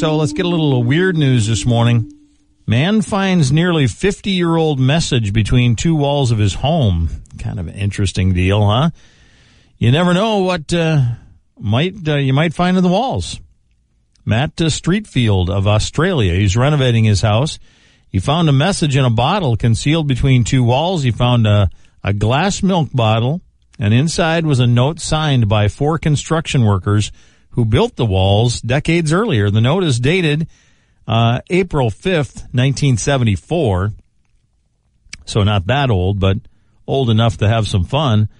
So 0.00 0.16
let's 0.16 0.32
get 0.32 0.46
a 0.46 0.48
little 0.48 0.82
weird 0.82 1.18
news 1.18 1.46
this 1.46 1.66
morning. 1.66 2.10
Man 2.66 3.02
finds 3.02 3.52
nearly 3.52 3.86
50 3.86 4.30
year 4.30 4.56
old 4.56 4.80
message 4.80 5.34
between 5.34 5.76
two 5.76 5.94
walls 5.94 6.30
of 6.30 6.38
his 6.38 6.54
home. 6.54 7.10
Kind 7.38 7.60
of 7.60 7.68
an 7.68 7.74
interesting 7.74 8.32
deal, 8.32 8.66
huh? 8.66 8.92
You 9.76 9.92
never 9.92 10.14
know 10.14 10.38
what 10.38 10.72
uh, 10.72 11.02
might 11.58 12.08
uh, 12.08 12.14
you 12.14 12.32
might 12.32 12.54
find 12.54 12.78
in 12.78 12.82
the 12.82 12.88
walls. 12.88 13.40
Matt 14.24 14.58
uh, 14.58 14.70
Streetfield 14.70 15.50
of 15.50 15.66
Australia. 15.66 16.32
He's 16.32 16.56
renovating 16.56 17.04
his 17.04 17.20
house. 17.20 17.58
He 18.08 18.20
found 18.20 18.48
a 18.48 18.52
message 18.52 18.96
in 18.96 19.04
a 19.04 19.10
bottle 19.10 19.54
concealed 19.54 20.08
between 20.08 20.44
two 20.44 20.64
walls. 20.64 21.02
He 21.02 21.10
found 21.10 21.46
a, 21.46 21.68
a 22.02 22.14
glass 22.14 22.62
milk 22.62 22.88
bottle, 22.94 23.42
and 23.78 23.92
inside 23.92 24.46
was 24.46 24.60
a 24.60 24.66
note 24.66 24.98
signed 24.98 25.46
by 25.46 25.68
four 25.68 25.98
construction 25.98 26.64
workers 26.64 27.12
who 27.60 27.66
built 27.66 27.94
the 27.96 28.06
walls 28.06 28.62
decades 28.62 29.12
earlier. 29.12 29.50
The 29.50 29.60
note 29.60 29.84
is 29.84 30.00
dated 30.00 30.48
uh, 31.06 31.42
April 31.50 31.90
5th, 31.90 32.48
1974. 32.54 33.90
So 35.26 35.42
not 35.42 35.66
that 35.66 35.90
old, 35.90 36.18
but 36.18 36.38
old 36.86 37.10
enough 37.10 37.36
to 37.36 37.48
have 37.48 37.68
some 37.68 37.84
fun. 37.84 38.30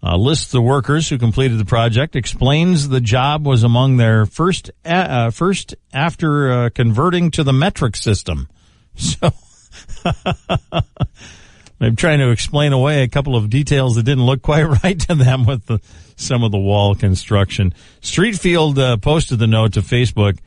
Uh, 0.00 0.16
lists 0.16 0.52
the 0.52 0.62
workers 0.62 1.08
who 1.08 1.18
completed 1.18 1.58
the 1.58 1.64
project, 1.64 2.14
explains 2.14 2.88
the 2.88 3.00
job 3.00 3.44
was 3.44 3.64
among 3.64 3.96
their 3.96 4.26
first, 4.26 4.70
uh, 4.84 5.32
first 5.32 5.74
after 5.92 6.52
uh, 6.52 6.70
converting 6.70 7.32
to 7.32 7.42
the 7.42 7.52
metric 7.52 7.96
system. 7.96 8.48
So, 8.94 9.32
I'm 11.80 11.96
trying 11.96 12.18
to 12.18 12.30
explain 12.30 12.72
away 12.72 13.02
a 13.02 13.08
couple 13.08 13.36
of 13.36 13.50
details 13.50 13.94
that 13.94 14.02
didn't 14.02 14.26
look 14.26 14.42
quite 14.42 14.62
right 14.84 14.98
to 15.00 15.14
them 15.14 15.46
with 15.46 15.66
the, 15.66 15.80
some 16.16 16.42
of 16.42 16.50
the 16.50 16.58
wall 16.58 16.94
construction. 16.94 17.74
Streetfield 18.00 18.78
uh, 18.78 18.96
posted 18.96 19.38
the 19.38 19.46
note 19.46 19.74
to 19.74 19.80
Facebook. 19.80 20.38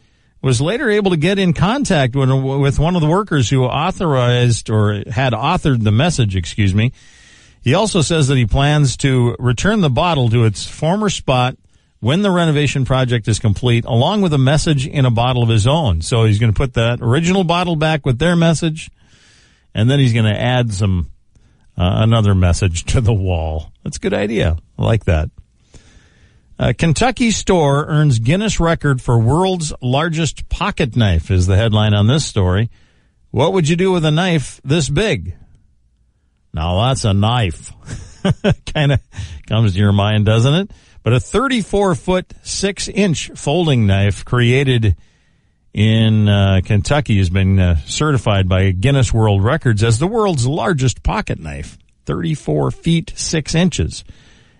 Was 0.43 0.59
later 0.59 0.89
able 0.89 1.11
to 1.11 1.17
get 1.17 1.37
in 1.37 1.53
contact 1.53 2.15
with, 2.15 2.31
with 2.31 2.79
one 2.79 2.95
of 2.95 3.01
the 3.01 3.07
workers 3.07 3.47
who 3.47 3.63
authorized 3.65 4.71
or 4.71 5.03
had 5.07 5.33
authored 5.33 5.83
the 5.83 5.91
message. 5.91 6.35
Excuse 6.35 6.73
me. 6.73 6.93
He 7.61 7.75
also 7.75 8.01
says 8.01 8.27
that 8.27 8.37
he 8.37 8.47
plans 8.47 8.97
to 8.97 9.35
return 9.37 9.81
the 9.81 9.89
bottle 9.91 10.29
to 10.31 10.45
its 10.45 10.65
former 10.65 11.11
spot 11.11 11.57
when 11.99 12.23
the 12.23 12.31
renovation 12.31 12.85
project 12.85 13.27
is 13.27 13.37
complete, 13.37 13.85
along 13.85 14.23
with 14.23 14.33
a 14.33 14.39
message 14.39 14.87
in 14.87 15.05
a 15.05 15.11
bottle 15.11 15.43
of 15.43 15.49
his 15.49 15.67
own. 15.67 16.01
So 16.01 16.23
he's 16.23 16.39
going 16.39 16.51
to 16.51 16.57
put 16.57 16.73
that 16.73 16.99
original 17.01 17.43
bottle 17.43 17.75
back 17.75 18.03
with 18.03 18.17
their 18.17 18.35
message, 18.35 18.89
and 19.75 19.91
then 19.91 19.99
he's 19.99 20.11
going 20.11 20.25
to 20.25 20.39
add 20.39 20.73
some 20.73 21.10
uh, 21.81 22.03
another 22.03 22.35
message 22.35 22.85
to 22.85 23.01
the 23.01 23.13
wall. 23.13 23.71
That's 23.83 23.97
a 23.97 23.99
good 23.99 24.13
idea. 24.13 24.55
I 24.77 24.83
like 24.83 25.05
that. 25.05 25.31
A 26.59 26.75
Kentucky 26.75 27.31
store 27.31 27.85
earns 27.87 28.19
Guinness 28.19 28.59
record 28.59 29.01
for 29.01 29.17
world's 29.17 29.73
largest 29.81 30.47
pocket 30.47 30.95
knife 30.95 31.31
is 31.31 31.47
the 31.47 31.55
headline 31.55 31.95
on 31.95 32.05
this 32.05 32.23
story. 32.23 32.69
What 33.31 33.53
would 33.53 33.67
you 33.67 33.75
do 33.75 33.91
with 33.91 34.05
a 34.05 34.11
knife 34.11 34.61
this 34.63 34.89
big? 34.89 35.35
Now 36.53 36.89
that's 36.89 37.03
a 37.03 37.15
knife. 37.15 37.71
kind 38.75 38.91
of 38.91 39.01
comes 39.47 39.73
to 39.73 39.79
your 39.79 39.91
mind, 39.91 40.27
doesn't 40.27 40.53
it? 40.53 40.71
But 41.01 41.13
a 41.13 41.19
34 41.19 41.95
foot 41.95 42.33
6 42.43 42.89
inch 42.89 43.31
folding 43.33 43.87
knife 43.87 44.23
created 44.23 44.95
in 45.73 46.27
uh, 46.27 46.61
Kentucky 46.63 47.17
has 47.17 47.29
been 47.29 47.59
uh, 47.59 47.77
certified 47.85 48.49
by 48.49 48.71
Guinness 48.71 49.13
World 49.13 49.43
Records 49.43 49.83
as 49.83 49.99
the 49.99 50.07
world's 50.07 50.45
largest 50.45 51.03
pocket 51.03 51.39
knife, 51.39 51.77
34 52.05 52.71
feet 52.71 53.13
6 53.15 53.55
inches. 53.55 54.03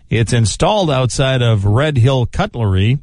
It's 0.09 0.33
installed 0.33 0.91
outside 0.91 1.41
of 1.41 1.65
Red 1.65 1.97
Hill 1.97 2.25
Cutlery 2.25 2.99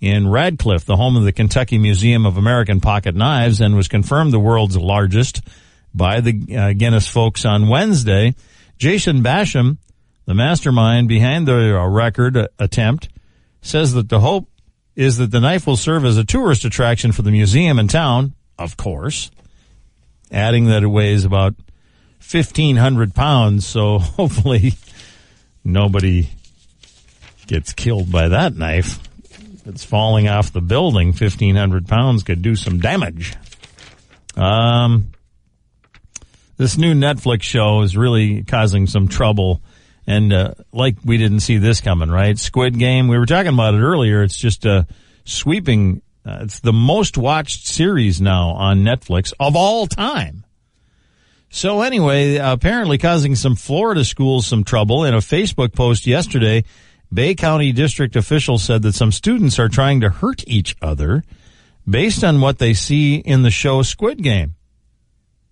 in 0.00 0.28
Radcliff, 0.28 0.84
the 0.84 0.96
home 0.96 1.16
of 1.16 1.24
the 1.24 1.32
Kentucky 1.32 1.78
Museum 1.78 2.26
of 2.26 2.36
American 2.36 2.80
Pocket 2.80 3.14
Knives, 3.14 3.60
and 3.60 3.76
was 3.76 3.88
confirmed 3.88 4.32
the 4.32 4.38
world's 4.38 4.76
largest 4.76 5.42
by 5.94 6.20
the 6.20 6.56
uh, 6.56 6.72
Guinness 6.72 7.08
folks 7.08 7.44
on 7.44 7.68
Wednesday. 7.68 8.34
Jason 8.78 9.22
Basham 9.22 9.78
the 10.26 10.34
mastermind 10.34 11.08
behind 11.08 11.48
the 11.48 11.78
uh, 11.78 11.86
record 11.86 12.36
uh, 12.36 12.48
attempt 12.58 13.08
says 13.62 13.94
that 13.94 14.08
the 14.08 14.20
hope 14.20 14.48
is 14.96 15.18
that 15.18 15.30
the 15.30 15.40
knife 15.40 15.66
will 15.66 15.76
serve 15.76 16.04
as 16.04 16.16
a 16.16 16.24
tourist 16.24 16.64
attraction 16.64 17.12
for 17.12 17.22
the 17.22 17.30
museum 17.30 17.78
in 17.78 17.86
town, 17.86 18.34
of 18.58 18.76
course, 18.76 19.30
adding 20.32 20.66
that 20.66 20.82
it 20.82 20.88
weighs 20.88 21.24
about 21.24 21.54
1,500 22.30 23.14
pounds, 23.14 23.66
so 23.66 23.98
hopefully 24.00 24.72
nobody 25.62 26.30
gets 27.46 27.74
killed 27.74 28.10
by 28.10 28.28
that 28.28 28.56
knife. 28.56 28.98
If 29.24 29.66
it's 29.66 29.84
falling 29.84 30.28
off 30.28 30.52
the 30.52 30.62
building, 30.62 31.08
1,500 31.08 31.86
pounds 31.86 32.22
could 32.22 32.40
do 32.40 32.56
some 32.56 32.80
damage. 32.80 33.36
Um, 34.34 35.12
this 36.56 36.78
new 36.78 36.94
Netflix 36.94 37.42
show 37.42 37.82
is 37.82 37.96
really 37.96 38.42
causing 38.42 38.86
some 38.86 39.08
trouble 39.08 39.60
and 40.06 40.32
uh, 40.32 40.54
like 40.72 40.96
we 41.04 41.16
didn't 41.18 41.40
see 41.40 41.58
this 41.58 41.80
coming, 41.80 42.10
right? 42.10 42.38
Squid 42.38 42.78
Game. 42.78 43.08
We 43.08 43.18
were 43.18 43.26
talking 43.26 43.52
about 43.52 43.74
it 43.74 43.80
earlier. 43.80 44.22
It's 44.22 44.36
just 44.36 44.64
a 44.64 44.86
sweeping. 45.24 46.02
Uh, 46.24 46.40
it's 46.42 46.60
the 46.60 46.72
most 46.72 47.18
watched 47.18 47.66
series 47.66 48.20
now 48.20 48.50
on 48.50 48.78
Netflix 48.78 49.32
of 49.38 49.56
all 49.56 49.86
time. 49.86 50.44
So 51.48 51.82
anyway, 51.82 52.36
apparently 52.36 52.98
causing 52.98 53.34
some 53.34 53.56
Florida 53.56 54.04
schools 54.04 54.46
some 54.46 54.64
trouble. 54.64 55.04
In 55.04 55.14
a 55.14 55.18
Facebook 55.18 55.74
post 55.74 56.06
yesterday, 56.06 56.64
Bay 57.12 57.34
County 57.34 57.72
district 57.72 58.16
officials 58.16 58.62
said 58.62 58.82
that 58.82 58.94
some 58.94 59.12
students 59.12 59.58
are 59.58 59.68
trying 59.68 60.00
to 60.00 60.10
hurt 60.10 60.44
each 60.46 60.76
other 60.82 61.24
based 61.88 62.24
on 62.24 62.40
what 62.40 62.58
they 62.58 62.74
see 62.74 63.16
in 63.16 63.42
the 63.42 63.50
show 63.50 63.82
Squid 63.82 64.22
Game. 64.22 64.54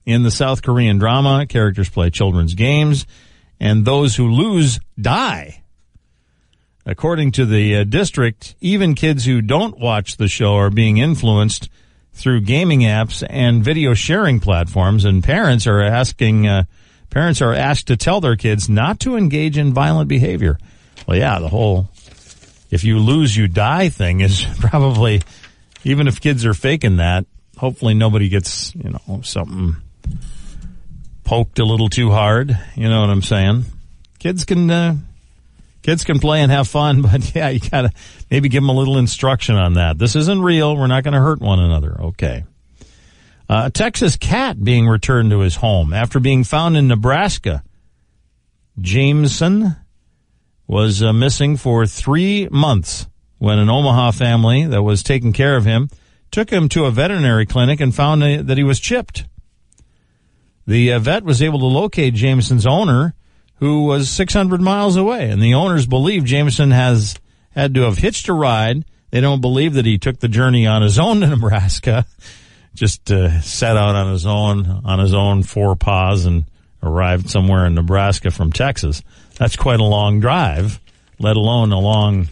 In 0.04 0.22
the 0.24 0.30
South 0.30 0.62
Korean 0.62 0.98
drama, 0.98 1.46
characters 1.46 1.88
play 1.88 2.10
children's 2.10 2.54
games 2.54 3.06
and 3.64 3.82
those 3.86 4.14
who 4.14 4.28
lose 4.28 4.78
die. 5.00 5.62
According 6.84 7.32
to 7.32 7.46
the 7.46 7.76
uh, 7.76 7.84
district, 7.84 8.54
even 8.60 8.94
kids 8.94 9.24
who 9.24 9.40
don't 9.40 9.80
watch 9.80 10.18
the 10.18 10.28
show 10.28 10.56
are 10.56 10.68
being 10.68 10.98
influenced 10.98 11.70
through 12.12 12.42
gaming 12.42 12.80
apps 12.80 13.26
and 13.28 13.64
video 13.64 13.94
sharing 13.94 14.38
platforms, 14.38 15.06
and 15.06 15.24
parents 15.24 15.66
are 15.66 15.80
asking 15.80 16.46
uh, 16.46 16.64
parents 17.08 17.40
are 17.40 17.54
asked 17.54 17.86
to 17.86 17.96
tell 17.96 18.20
their 18.20 18.36
kids 18.36 18.68
not 18.68 19.00
to 19.00 19.16
engage 19.16 19.56
in 19.56 19.72
violent 19.72 20.10
behavior. 20.10 20.58
Well, 21.08 21.16
yeah, 21.16 21.38
the 21.38 21.48
whole 21.48 21.88
if 22.70 22.84
you 22.84 22.98
lose, 22.98 23.34
you 23.34 23.48
die 23.48 23.88
thing 23.88 24.20
is 24.20 24.44
probably 24.60 25.22
even 25.84 26.06
if 26.06 26.20
kids 26.20 26.44
are 26.44 26.54
faking 26.54 26.96
that. 26.96 27.24
Hopefully, 27.56 27.94
nobody 27.94 28.28
gets 28.28 28.74
you 28.74 28.90
know 28.90 29.22
something 29.22 29.76
poked 31.24 31.58
a 31.58 31.64
little 31.64 31.88
too 31.88 32.10
hard. 32.10 32.56
You 32.76 32.88
know 32.88 33.00
what 33.00 33.10
I'm 33.10 33.22
saying? 33.22 33.64
Kids 34.18 34.44
can 34.44 34.70
uh, 34.70 34.96
kids 35.82 36.04
can 36.04 36.18
play 36.18 36.40
and 36.40 36.50
have 36.50 36.68
fun, 36.68 37.02
but 37.02 37.34
yeah, 37.34 37.48
you 37.48 37.60
gotta 37.60 37.92
maybe 38.30 38.48
give 38.48 38.62
them 38.62 38.70
a 38.70 38.74
little 38.74 38.98
instruction 38.98 39.56
on 39.56 39.74
that. 39.74 39.98
This 39.98 40.16
isn't 40.16 40.42
real. 40.42 40.76
We're 40.76 40.86
not 40.86 41.04
going 41.04 41.14
to 41.14 41.20
hurt 41.20 41.40
one 41.40 41.60
another. 41.60 42.00
Okay. 42.00 42.44
Uh, 43.48 43.64
a 43.66 43.70
Texas 43.70 44.16
cat 44.16 44.62
being 44.62 44.86
returned 44.86 45.30
to 45.30 45.40
his 45.40 45.56
home 45.56 45.92
after 45.92 46.18
being 46.18 46.44
found 46.44 46.76
in 46.76 46.88
Nebraska. 46.88 47.62
Jameson 48.80 49.76
was 50.66 51.02
uh, 51.02 51.12
missing 51.12 51.56
for 51.56 51.86
three 51.86 52.48
months 52.50 53.06
when 53.38 53.58
an 53.58 53.68
Omaha 53.68 54.12
family 54.12 54.66
that 54.66 54.82
was 54.82 55.02
taking 55.02 55.32
care 55.32 55.56
of 55.56 55.64
him 55.66 55.90
took 56.30 56.50
him 56.50 56.68
to 56.70 56.86
a 56.86 56.90
veterinary 56.90 57.46
clinic 57.46 57.80
and 57.80 57.94
found 57.94 58.22
that 58.22 58.56
he 58.56 58.64
was 58.64 58.80
chipped. 58.80 59.26
The 60.66 60.92
uh, 60.92 60.98
vet 60.98 61.24
was 61.24 61.42
able 61.42 61.58
to 61.60 61.66
locate 61.66 62.14
Jameson's 62.14 62.66
owner, 62.66 63.14
who 63.56 63.84
was 63.84 64.08
600 64.10 64.60
miles 64.60 64.96
away, 64.96 65.30
and 65.30 65.42
the 65.42 65.54
owners 65.54 65.86
believe 65.86 66.24
Jameson 66.24 66.70
has 66.70 67.16
had 67.50 67.74
to 67.74 67.82
have 67.82 67.98
hitched 67.98 68.28
a 68.28 68.32
ride. 68.32 68.84
They 69.10 69.20
don't 69.20 69.40
believe 69.40 69.74
that 69.74 69.86
he 69.86 69.98
took 69.98 70.18
the 70.18 70.28
journey 70.28 70.66
on 70.66 70.82
his 70.82 70.98
own 70.98 71.20
to 71.20 71.26
Nebraska, 71.28 72.06
just 72.74 73.10
uh, 73.10 73.40
set 73.40 73.76
out 73.76 73.94
on 73.94 74.12
his 74.12 74.26
own 74.26 74.82
on 74.84 74.98
his 74.98 75.14
own 75.14 75.42
four 75.42 75.76
paws 75.76 76.24
and 76.24 76.44
arrived 76.82 77.30
somewhere 77.30 77.66
in 77.66 77.74
Nebraska 77.74 78.30
from 78.30 78.52
Texas. 78.52 79.02
That's 79.36 79.56
quite 79.56 79.80
a 79.80 79.84
long 79.84 80.20
drive, 80.20 80.80
let 81.18 81.36
alone 81.36 81.72
a 81.72 81.78
long 81.78 82.28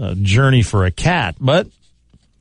uh, 0.00 0.14
journey 0.14 0.62
for 0.62 0.84
a 0.84 0.90
cat. 0.90 1.36
But 1.40 1.68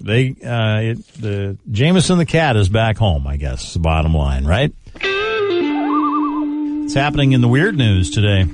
they 0.04 0.30
uh, 0.30 0.80
it, 0.80 1.08
the 1.14 1.58
Jameson 1.72 2.18
the 2.18 2.26
cat 2.26 2.56
is 2.56 2.70
back 2.70 2.98
home. 2.98 3.28
I 3.28 3.38
guess 3.38 3.68
is 3.68 3.74
the 3.74 3.80
bottom 3.80 4.14
line, 4.14 4.46
right? 4.46 4.74
It's 6.84 6.94
happening 6.94 7.32
in 7.32 7.42
the 7.42 7.48
weird 7.48 7.78
news 7.78 8.10
today. 8.10 8.46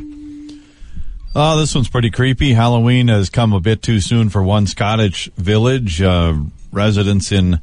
Oh, 1.36 1.60
this 1.60 1.74
one's 1.76 1.90
pretty 1.90 2.12
creepy. 2.12 2.54
Halloween 2.54 3.08
has 3.10 3.30
come 3.30 3.54
a 3.54 3.60
bit 3.60 3.82
too 3.82 4.00
soon 4.00 4.30
for 4.30 4.44
one 4.44 4.68
Scottish 4.68 5.30
village. 5.38 6.02
Uh, 6.02 6.36
residents 6.72 7.32
in 7.32 7.62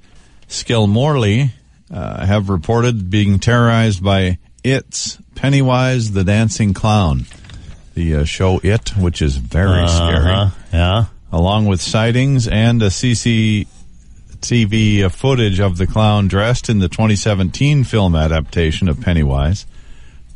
Skelmorlie 0.48 1.50
uh, 1.92 2.24
have 2.24 2.48
reported 2.48 3.10
being 3.10 3.38
terrorized 3.38 4.02
by 4.02 4.38
It's 4.62 5.18
Pennywise 5.34 6.12
the 6.12 6.24
Dancing 6.24 6.74
Clown. 6.74 7.26
The 7.94 8.16
uh, 8.16 8.24
show 8.24 8.60
It, 8.62 8.96
which 8.96 9.22
is 9.22 9.36
very 9.36 9.82
uh-huh. 9.82 10.50
scary. 10.50 10.52
Yeah. 10.72 11.04
Along 11.32 11.66
with 11.66 11.80
sightings 11.80 12.48
and 12.48 12.82
a 12.82 12.88
CC 12.88 13.66
TV 14.44 15.10
footage 15.10 15.58
of 15.58 15.78
the 15.78 15.86
clown 15.86 16.28
dressed 16.28 16.68
in 16.68 16.78
the 16.78 16.88
2017 16.90 17.82
film 17.82 18.14
adaptation 18.14 18.90
of 18.90 19.00
Pennywise. 19.00 19.64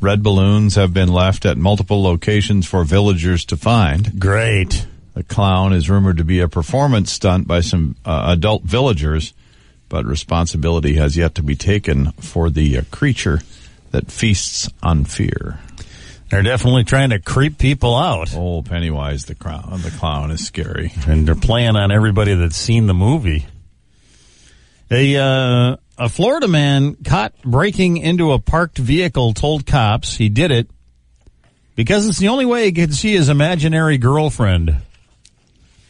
Red 0.01 0.23
balloons 0.23 0.73
have 0.75 0.95
been 0.95 1.09
left 1.09 1.45
at 1.45 1.57
multiple 1.57 2.01
locations 2.01 2.65
for 2.65 2.83
villagers 2.83 3.45
to 3.45 3.55
find. 3.55 4.19
Great. 4.19 4.87
The 5.13 5.23
clown 5.23 5.73
is 5.73 5.91
rumored 5.91 6.17
to 6.17 6.23
be 6.23 6.39
a 6.39 6.47
performance 6.47 7.11
stunt 7.11 7.47
by 7.47 7.61
some 7.61 7.97
uh, 8.03 8.33
adult 8.35 8.63
villagers, 8.63 9.33
but 9.89 10.05
responsibility 10.05 10.95
has 10.95 11.15
yet 11.15 11.35
to 11.35 11.43
be 11.43 11.55
taken 11.55 12.11
for 12.13 12.49
the 12.49 12.79
uh, 12.79 12.81
creature 12.89 13.41
that 13.91 14.11
feasts 14.11 14.67
on 14.81 15.05
fear. 15.05 15.59
They're 16.31 16.41
definitely 16.41 16.83
trying 16.83 17.11
to 17.11 17.19
creep 17.19 17.59
people 17.59 17.95
out. 17.95 18.33
Oh, 18.35 18.63
Pennywise 18.63 19.25
the 19.25 19.35
clown, 19.35 19.81
the 19.83 19.91
clown 19.91 20.31
is 20.31 20.43
scary. 20.47 20.93
And 21.07 21.27
they're 21.27 21.35
playing 21.35 21.75
on 21.75 21.91
everybody 21.91 22.33
that's 22.33 22.57
seen 22.57 22.87
the 22.87 22.95
movie. 22.95 23.45
A, 24.91 25.15
uh, 25.17 25.77
a 25.97 26.09
Florida 26.09 26.47
man 26.47 26.95
caught 26.95 27.33
breaking 27.43 27.97
into 27.97 28.31
a 28.31 28.39
parked 28.39 28.77
vehicle 28.77 29.33
told 29.33 29.65
cops 29.65 30.15
he 30.15 30.29
did 30.29 30.51
it 30.51 30.69
because 31.75 32.07
it's 32.07 32.17
the 32.17 32.29
only 32.29 32.45
way 32.45 32.65
he 32.65 32.71
could 32.71 32.93
see 32.93 33.13
his 33.13 33.29
imaginary 33.29 33.97
girlfriend. 33.97 34.75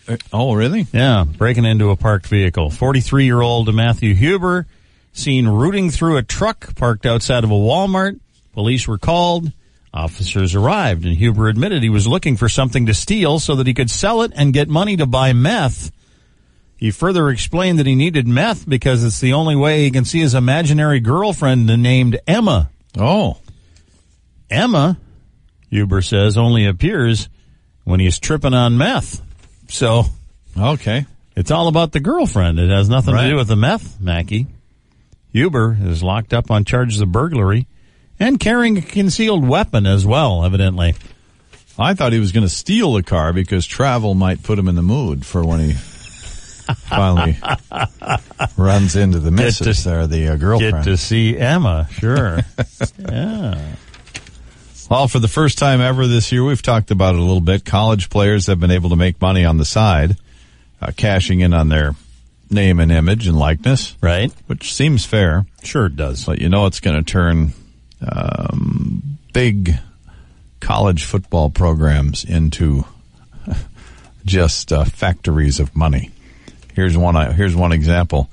Uh, 0.08 0.18
oh, 0.34 0.54
really? 0.54 0.86
Yeah, 0.92 1.24
breaking 1.24 1.66
into 1.66 1.92
a 1.92 1.96
parked 1.96 2.28
vehicle. 2.28 2.70
43 2.70 3.26
year 3.26 3.42
old 3.42 3.74
Matthew 3.74 4.16
Huber 4.16 4.68
seen 5.14 5.48
rooting 5.48 5.90
through 5.92 6.18
a 6.18 6.24
truck 6.24 6.76
parked 6.76 7.06
outside 7.06 7.44
of 7.44 7.52
a 7.52 7.56
Walmart. 7.56 8.20
Police 8.54 8.88
were 8.88 8.98
called. 8.98 9.52
Officers 9.94 10.56
arrived 10.56 11.06
and 11.06 11.16
Huber 11.16 11.48
admitted 11.48 11.82
he 11.82 11.90
was 11.90 12.08
looking 12.08 12.38
for 12.38 12.50
something 12.50 12.86
to 12.86 12.94
steal 12.94 13.40
so 13.40 13.56
that 13.56 13.66
he 13.66 13.74
could 13.74 13.90
sell 13.90 14.22
it 14.22 14.32
and 14.36 14.54
get 14.54 14.70
money 14.70 14.98
to 14.98 15.06
buy 15.06 15.34
meth. 15.34 15.92
He 16.80 16.92
further 16.92 17.30
explained 17.30 17.78
that 17.80 17.86
he 17.86 17.96
needed 17.96 18.26
meth 18.26 18.68
because 18.68 19.04
it's 19.04 19.20
the 19.20 19.34
only 19.34 19.58
way 19.58 19.84
he 19.84 19.92
can 19.92 20.06
see 20.06 20.22
his 20.22 20.34
imaginary 20.34 21.02
girlfriend 21.02 21.66
named 21.66 22.22
Emma. 22.26 22.70
Oh. 22.98 23.38
Emma, 24.50 24.98
Huber 25.70 26.02
says, 26.02 26.38
only 26.38 26.66
appears 26.66 27.28
when 27.84 28.00
he's 28.00 28.18
tripping 28.18 28.54
on 28.54 28.78
meth. 28.78 29.22
So. 29.68 30.06
Okay. 30.58 31.06
It's 31.36 31.52
all 31.52 31.68
about 31.68 31.92
the 31.92 32.00
girlfriend. 32.00 32.60
It 32.60 32.70
has 32.70 32.88
nothing 32.88 33.14
right. 33.14 33.24
to 33.24 33.30
do 33.32 33.36
with 33.36 33.50
the 33.50 33.58
meth, 33.58 34.00
Mackey. 34.00 34.48
Huber 35.34 35.78
is 35.82 36.02
locked 36.02 36.34
up 36.34 36.50
on 36.50 36.64
charges 36.64 37.02
of 37.02 37.12
burglary 37.12 37.68
and 38.22 38.40
carrying 38.40 38.78
a 38.78 38.82
concealed 38.82 39.46
weapon 39.46 39.86
as 39.86 40.06
well, 40.06 40.46
evidently. 40.46 40.96
I 41.78 41.94
thought 41.94 42.14
he 42.14 42.20
was 42.20 42.32
going 42.32 42.46
to 42.46 42.50
steal 42.50 42.94
the 42.94 43.04
car 43.04 43.34
because 43.34 43.66
travel 43.66 44.16
might 44.16 44.44
put 44.44 44.58
him 44.58 44.70
in 44.70 44.76
the 44.76 44.82
mood 44.82 45.26
for 45.26 45.46
when 45.46 45.60
he 45.60 45.76
finally 46.76 47.38
runs 48.58 48.96
into 48.96 49.20
the 49.20 49.32
missus 49.32 49.84
to, 49.84 50.00
or 50.00 50.08
the 50.08 50.30
uh, 50.30 50.36
girlfriend. 50.36 50.78
Get 50.78 50.84
to 50.86 50.98
see 50.98 51.38
Emma, 51.38 51.88
sure. 51.92 52.40
yeah. 53.00 53.76
Well, 54.90 55.08
for 55.08 55.20
the 55.20 55.28
first 55.28 55.60
time 55.60 55.82
ever 55.82 56.08
this 56.08 56.32
year, 56.32 56.44
we've 56.44 56.62
talked 56.62 56.90
about 56.90 57.14
it 57.14 57.20
a 57.20 57.24
little 57.24 57.42
bit. 57.42 57.64
College 57.64 58.10
players 58.10 58.48
have 58.48 58.60
been 58.60 58.72
able 58.72 58.90
to 58.90 58.96
make 58.96 59.22
money 59.22 59.46
on 59.46 59.58
the 59.58 59.66
side, 59.66 60.18
uh, 60.82 60.92
cashing 60.96 61.42
in 61.42 61.54
on 61.54 61.70
their 61.70 61.94
name 62.50 62.80
and 62.80 62.92
image 62.92 63.28
and 63.28 63.38
likeness. 63.38 63.96
Right. 64.02 64.34
Which 64.48 64.74
seems 64.74 65.06
fair. 65.06 65.46
Sure 65.64 65.86
it 65.86 65.96
does. 65.96 66.26
But 66.26 66.40
you 66.40 66.50
know 66.50 66.66
it's 66.66 66.80
going 66.80 66.98
to 66.98 67.04
turn 67.04 67.54
um, 68.02 69.20
big 69.34 69.78
college 70.60 71.04
football 71.06 71.50
programs 71.50 72.24
into 72.24 72.86
just 74.26 74.74
uh, 74.74 74.86
factories 74.86 75.60
of 75.60 75.76
money. 75.76 76.12
Here's 76.74 76.98
one. 76.98 77.16
Uh, 77.16 77.32
here's 77.32 77.56
one 77.56 77.72
example. 77.72 78.30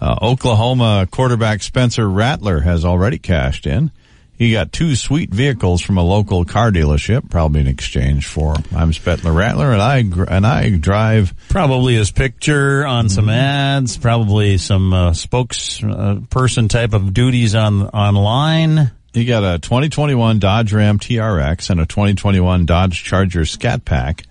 Uh, 0.00 0.16
Oklahoma 0.22 1.08
quarterback 1.10 1.62
Spencer 1.62 2.08
Rattler 2.08 2.60
has 2.60 2.84
already 2.84 3.18
cashed 3.18 3.66
in. 3.66 3.90
He 4.38 4.52
got 4.52 4.70
two 4.70 4.94
sweet 4.94 5.30
vehicles 5.34 5.82
from 5.82 5.98
a 5.98 6.04
local 6.04 6.44
car 6.44 6.70
dealership, 6.70 7.28
probably 7.28 7.60
in 7.60 7.66
exchange 7.66 8.28
for 8.28 8.54
I'm 8.74 8.92
Spettler 8.92 9.34
Rattler 9.34 9.72
and 9.72 9.82
I 9.82 9.98
and 10.32 10.46
I 10.46 10.70
drive 10.70 11.34
probably 11.48 11.96
his 11.96 12.12
picture 12.12 12.86
on 12.86 13.06
mm-hmm. 13.06 13.14
some 13.14 13.28
ads, 13.28 13.96
probably 13.96 14.58
some 14.58 14.92
uh, 14.92 15.10
spokesperson 15.10 16.70
type 16.70 16.92
of 16.92 17.12
duties 17.12 17.56
on 17.56 17.88
online. 17.88 18.92
He 19.12 19.24
got 19.24 19.42
a 19.42 19.58
2021 19.58 20.38
Dodge 20.38 20.72
Ram 20.72 21.00
TRX 21.00 21.70
and 21.70 21.80
a 21.80 21.86
2021 21.86 22.64
Dodge 22.64 23.02
Charger 23.02 23.44
Scat 23.44 23.84
Pack. 23.84 24.22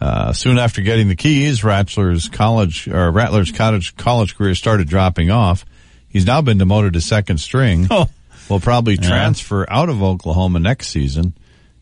Uh, 0.00 0.32
soon 0.32 0.58
after 0.58 0.82
getting 0.82 1.08
the 1.08 1.16
keys, 1.16 1.64
Rattler's 1.64 2.28
college 2.28 2.86
or 2.88 3.10
Rattler's 3.10 3.50
college 3.50 3.96
college 3.96 4.36
career 4.36 4.54
started 4.54 4.88
dropping 4.88 5.30
off. 5.30 5.64
He's 6.08 6.26
now 6.26 6.42
been 6.42 6.58
demoted 6.58 6.92
to 6.94 7.00
second 7.00 7.38
string. 7.38 7.86
Oh. 7.90 8.08
Will 8.48 8.60
probably 8.60 8.94
yeah. 8.94 9.08
transfer 9.08 9.66
out 9.68 9.88
of 9.88 10.02
Oklahoma 10.02 10.60
next 10.60 10.88
season. 10.88 11.34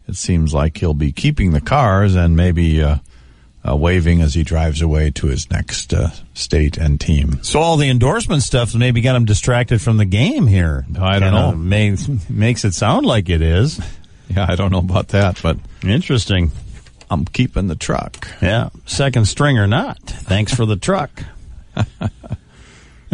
It 0.08 0.16
seems 0.16 0.54
like 0.54 0.78
he'll 0.78 0.94
be 0.94 1.12
keeping 1.12 1.50
the 1.50 1.60
cars 1.60 2.14
and 2.14 2.36
maybe 2.36 2.82
uh, 2.82 2.98
uh, 3.66 3.76
waving 3.76 4.20
as 4.20 4.34
he 4.34 4.42
drives 4.42 4.82
away 4.82 5.10
to 5.12 5.26
his 5.26 5.50
next 5.50 5.92
uh, 5.92 6.10
state 6.34 6.76
and 6.76 7.00
team. 7.00 7.42
So 7.42 7.60
all 7.60 7.76
the 7.76 7.88
endorsement 7.88 8.42
stuff 8.42 8.74
maybe 8.74 9.00
got 9.00 9.16
him 9.16 9.24
distracted 9.24 9.80
from 9.80 9.96
the 9.96 10.04
game 10.04 10.46
here. 10.46 10.86
I 10.98 11.18
don't 11.18 11.32
know. 11.32 11.52
May, 11.52 11.96
makes 12.28 12.64
it 12.64 12.74
sound 12.74 13.06
like 13.06 13.28
it 13.28 13.42
is. 13.42 13.80
Yeah, 14.26 14.46
I 14.48 14.56
don't 14.56 14.72
know 14.72 14.78
about 14.78 15.08
that, 15.08 15.38
but 15.42 15.58
interesting. 15.84 16.50
I'm 17.10 17.24
keeping 17.24 17.68
the 17.68 17.76
truck. 17.76 18.28
Yeah, 18.40 18.70
second 18.86 19.26
string 19.26 19.58
or 19.58 19.66
not. 19.66 19.98
Thanks 20.00 20.54
for 20.54 20.66
the 20.66 20.76
truck. 20.76 21.10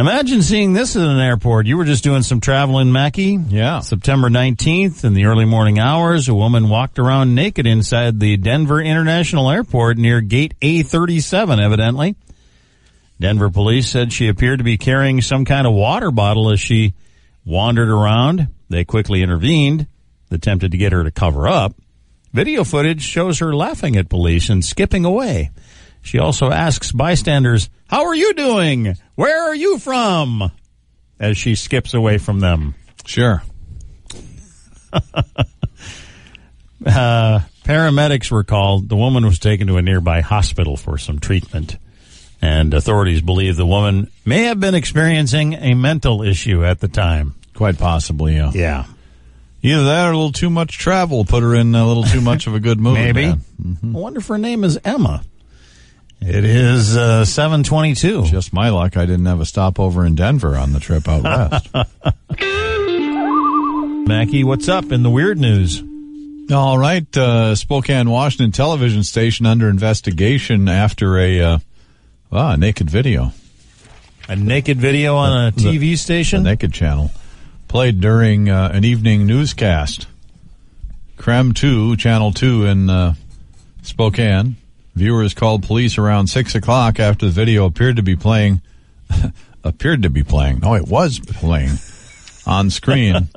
Imagine 0.00 0.40
seeing 0.40 0.72
this 0.72 0.96
at 0.96 1.06
an 1.06 1.19
airport. 1.19 1.66
You 1.66 1.76
were 1.76 1.84
just 1.84 2.02
doing 2.02 2.22
some 2.22 2.40
traveling, 2.40 2.90
Mackey. 2.90 3.38
Yeah. 3.48 3.81
September 3.81 4.31
19th 4.31 5.04
in 5.04 5.12
the 5.12 5.26
early 5.26 5.44
morning 5.44 5.78
hours, 5.78 6.26
a 6.26 6.34
woman 6.34 6.70
walked 6.70 6.98
around 6.98 7.34
naked 7.34 7.66
inside 7.66 8.19
the 8.19 8.38
Denver 8.38 8.81
International 8.81 9.50
Airport 9.50 9.98
near 9.98 10.22
gate 10.22 10.54
A37, 10.62 11.62
evidently. 11.62 12.16
Denver 13.20 13.50
police 13.50 13.90
said 13.90 14.10
she 14.10 14.28
appeared 14.28 14.60
to 14.60 14.64
be 14.64 14.78
carrying 14.78 15.20
some 15.20 15.44
kind 15.44 15.66
of 15.66 15.75
water 15.75 16.10
bottle 16.10 16.50
as 16.50 16.60
she 16.60 16.94
wandered 17.44 17.90
around. 17.90 18.48
They 18.70 18.86
quickly 18.86 19.22
intervened, 19.22 19.86
attempted 20.31 20.70
to 20.70 20.78
get 20.78 20.93
her 20.93 21.04
to 21.04 21.10
cover 21.10 21.46
up. 21.46 21.75
Video 22.32 22.62
footage 22.62 23.03
shows 23.03 23.41
her 23.41 23.55
laughing 23.55 23.97
at 23.97 24.09
police 24.09 24.49
and 24.50 24.65
skipping 24.65 25.05
away. 25.05 25.50
She 26.03 26.19
also 26.19 26.50
asks 26.50 26.93
bystanders, 26.93 27.69
How 27.88 28.06
are 28.06 28.15
you 28.15 28.35
doing? 28.35 28.94
Where 29.17 29.49
are 29.49 29.55
you 29.55 29.79
from? 29.79 30.51
As 31.19 31.37
she 31.37 31.55
skips 31.55 31.93
away 31.93 32.19
from 32.19 32.41
them. 32.41 32.75
Sure. 33.05 33.43
uh, 34.93 35.01
paramedics 37.65 38.31
were 38.31 38.44
called. 38.44 38.89
The 38.89 38.96
woman 38.96 39.27
was 39.27 39.39
taken 39.39 39.67
to 39.67 39.77
a 39.77 39.82
nearby 39.82 40.20
hospital 40.20 40.77
for 40.77 40.99
some 40.99 41.19
treatment. 41.19 41.77
And 42.41 42.72
authorities 42.72 43.20
believe 43.20 43.56
the 43.56 43.67
woman 43.67 44.10
may 44.25 44.44
have 44.44 44.60
been 44.60 44.75
experiencing 44.75 45.55
a 45.55 45.75
mental 45.75 46.22
issue 46.22 46.65
at 46.65 46.81
the 46.81 46.89
time. 46.89 47.34
Quite 47.55 47.79
possibly, 47.79 48.37
yeah. 48.37 48.51
Yeah. 48.55 48.87
Either 49.62 49.84
that 49.84 50.08
or 50.08 50.12
a 50.12 50.17
little 50.17 50.32
too 50.32 50.48
much 50.48 50.79
travel 50.79 51.24
put 51.24 51.43
her 51.43 51.55
in 51.55 51.74
a 51.74 51.86
little 51.86 52.05
too 52.05 52.20
much 52.20 52.46
of 52.46 52.55
a 52.55 52.60
good 52.60 52.81
mood. 52.81 52.94
Maybe. 52.94 53.26
Mm-hmm. 53.26 53.94
I 53.94 53.98
wonder 53.98 54.20
if 54.20 54.29
her 54.29 54.38
name 54.38 54.64
is 54.64 54.79
Emma. 54.84 55.22
It 56.22 56.44
is 56.44 56.96
uh, 56.96 57.24
722. 57.24 58.24
Just 58.24 58.52
my 58.52 58.70
luck. 58.70 58.96
I 58.96 59.06
didn't 59.06 59.26
have 59.26 59.40
a 59.40 59.46
stopover 59.46 60.05
in 60.05 60.14
Denver 60.14 60.56
on 60.56 60.72
the 60.72 60.81
trip 60.81 61.08
out 61.08 61.24
west. 61.24 61.69
Mackie, 64.08 64.44
what's 64.44 64.69
up 64.69 64.93
in 64.93 65.02
the 65.02 65.10
weird 65.10 65.38
news? 65.38 65.82
All 66.52 66.76
right. 66.76 67.17
Uh, 67.17 67.55
Spokane, 67.55 68.10
Washington 68.10 68.52
television 68.52 69.02
station 69.02 69.46
under 69.46 69.69
investigation 69.69 70.69
after 70.69 71.19
a, 71.19 71.40
uh, 71.40 71.58
ah, 72.32 72.56
naked 72.56 72.90
video. 72.90 73.32
A 74.29 74.36
naked 74.36 74.79
video 74.79 75.17
on 75.17 75.48
a 75.48 75.52
TV 75.52 75.81
the, 75.81 75.96
station? 75.96 76.43
The 76.43 76.50
naked 76.50 76.72
channel 76.72 77.10
played 77.70 78.00
during 78.00 78.48
uh, 78.50 78.69
an 78.74 78.84
evening 78.84 79.27
newscast. 79.27 80.08
KREM 81.17 81.55
2, 81.55 81.96
Channel 81.96 82.32
2 82.32 82.67
in 82.67 82.91
uh, 82.91 83.15
Spokane. 83.82 84.56
Viewers 84.96 85.34
called 85.34 85.62
police 85.62 85.96
around 85.96 86.27
6 86.27 86.56
o'clock 86.56 86.98
after 86.98 87.27
the 87.27 87.32
video 87.32 87.67
appeared 87.67 87.94
to 87.94 88.03
be 88.03 88.17
playing, 88.17 88.60
appeared 89.65 90.03
to 90.03 90.10
be 90.10 90.24
playing, 90.24 90.58
no, 90.58 90.74
it 90.74 90.89
was 90.89 91.20
playing 91.20 91.70
on 92.44 92.70
screen. 92.70 93.15
Am 93.15 93.29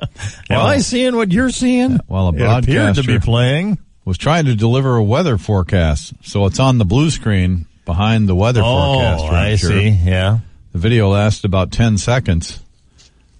well, 0.50 0.66
I 0.66 0.78
seeing 0.78 1.14
what 1.14 1.30
you're 1.30 1.50
seeing? 1.50 2.00
While 2.08 2.26
a 2.26 2.32
broadcaster 2.32 3.02
to 3.02 3.06
be 3.06 3.20
playing. 3.20 3.78
was 4.04 4.18
trying 4.18 4.46
to 4.46 4.56
deliver 4.56 4.96
a 4.96 5.04
weather 5.04 5.38
forecast. 5.38 6.12
So 6.22 6.46
it's 6.46 6.58
on 6.58 6.78
the 6.78 6.84
blue 6.84 7.10
screen 7.10 7.66
behind 7.84 8.28
the 8.28 8.34
weather 8.34 8.62
oh, 8.64 8.94
forecast. 8.94 9.24
Oh, 9.24 9.28
I 9.28 9.54
see, 9.54 9.90
yeah. 9.90 10.40
The 10.72 10.78
video 10.78 11.10
lasted 11.10 11.44
about 11.44 11.70
10 11.70 11.98
seconds. 11.98 12.63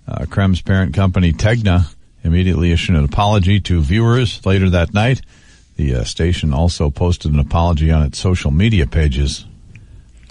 Uh, 0.06 0.25
KREM's 0.26 0.61
parent 0.62 0.94
company, 0.94 1.32
Tegna, 1.32 1.92
immediately 2.23 2.73
issued 2.73 2.96
an 2.96 3.04
apology 3.04 3.61
to 3.61 3.80
viewers 3.80 4.44
later 4.44 4.70
that 4.70 4.92
night. 4.94 5.20
The 5.76 5.96
uh, 5.96 6.04
station 6.04 6.52
also 6.54 6.90
posted 6.90 7.32
an 7.32 7.38
apology 7.38 7.90
on 7.90 8.02
its 8.04 8.18
social 8.18 8.50
media 8.50 8.87
pages. 8.87 9.44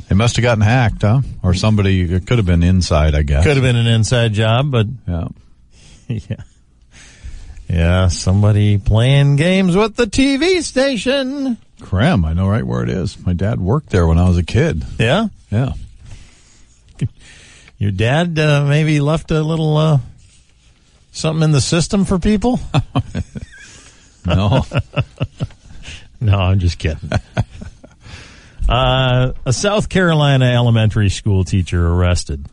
It 0.09 0.15
must 0.15 0.35
have 0.35 0.43
gotten 0.43 0.61
hacked, 0.61 1.01
huh? 1.01 1.21
Or 1.41 1.53
somebody, 1.53 2.01
it 2.01 2.27
could 2.27 2.37
have 2.37 2.45
been 2.45 2.63
inside, 2.63 3.15
I 3.15 3.23
guess. 3.23 3.43
Could 3.43 3.55
have 3.57 3.63
been 3.63 3.75
an 3.75 3.87
inside 3.87 4.33
job, 4.33 4.69
but 4.71 4.87
Yeah. 5.07 5.27
yeah. 6.07 6.35
Yeah, 7.69 8.07
somebody 8.09 8.77
playing 8.77 9.37
games 9.37 9.75
with 9.75 9.95
the 9.95 10.05
TV 10.05 10.61
station. 10.61 11.57
Krem, 11.81 12.25
I 12.25 12.33
know 12.33 12.47
right 12.47 12.63
where 12.65 12.83
it 12.83 12.89
is. 12.89 13.17
My 13.25 13.33
dad 13.33 13.59
worked 13.59 13.89
there 13.89 14.05
when 14.05 14.17
I 14.19 14.27
was 14.27 14.37
a 14.37 14.43
kid. 14.43 14.83
Yeah. 14.99 15.27
Yeah. 15.49 15.73
Your 17.83 17.91
dad 17.91 18.39
uh, 18.39 18.63
maybe 18.63 19.01
left 19.01 19.29
a 19.29 19.41
little 19.43 19.75
uh, 19.75 19.97
something 21.11 21.43
in 21.43 21.51
the 21.51 21.59
system 21.59 22.05
for 22.05 22.17
people? 22.17 22.59
No. 24.25 24.61
No, 26.21 26.37
I'm 26.37 26.59
just 26.59 26.77
kidding. 26.79 27.09
uh, 28.69 29.33
a 29.45 29.51
South 29.51 29.89
Carolina 29.89 30.45
elementary 30.45 31.09
school 31.09 31.43
teacher 31.43 31.85
arrested 31.85 32.45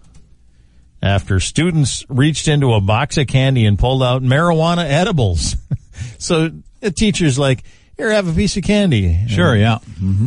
after 1.01 1.39
students 1.39 2.05
reached 2.09 2.49
into 2.49 2.73
a 2.75 2.81
box 2.81 3.17
of 3.17 3.29
candy 3.29 3.67
and 3.67 3.79
pulled 3.79 4.03
out 4.03 4.25
marijuana 4.25 4.85
edibles. 4.85 5.55
so 6.19 6.51
the 6.81 6.91
teacher's 6.91 7.39
like, 7.39 7.63
here, 7.97 8.11
have 8.11 8.27
a 8.27 8.33
piece 8.33 8.57
of 8.57 8.65
candy. 8.65 9.17
sure, 9.29 9.55
yeah. 9.55 9.79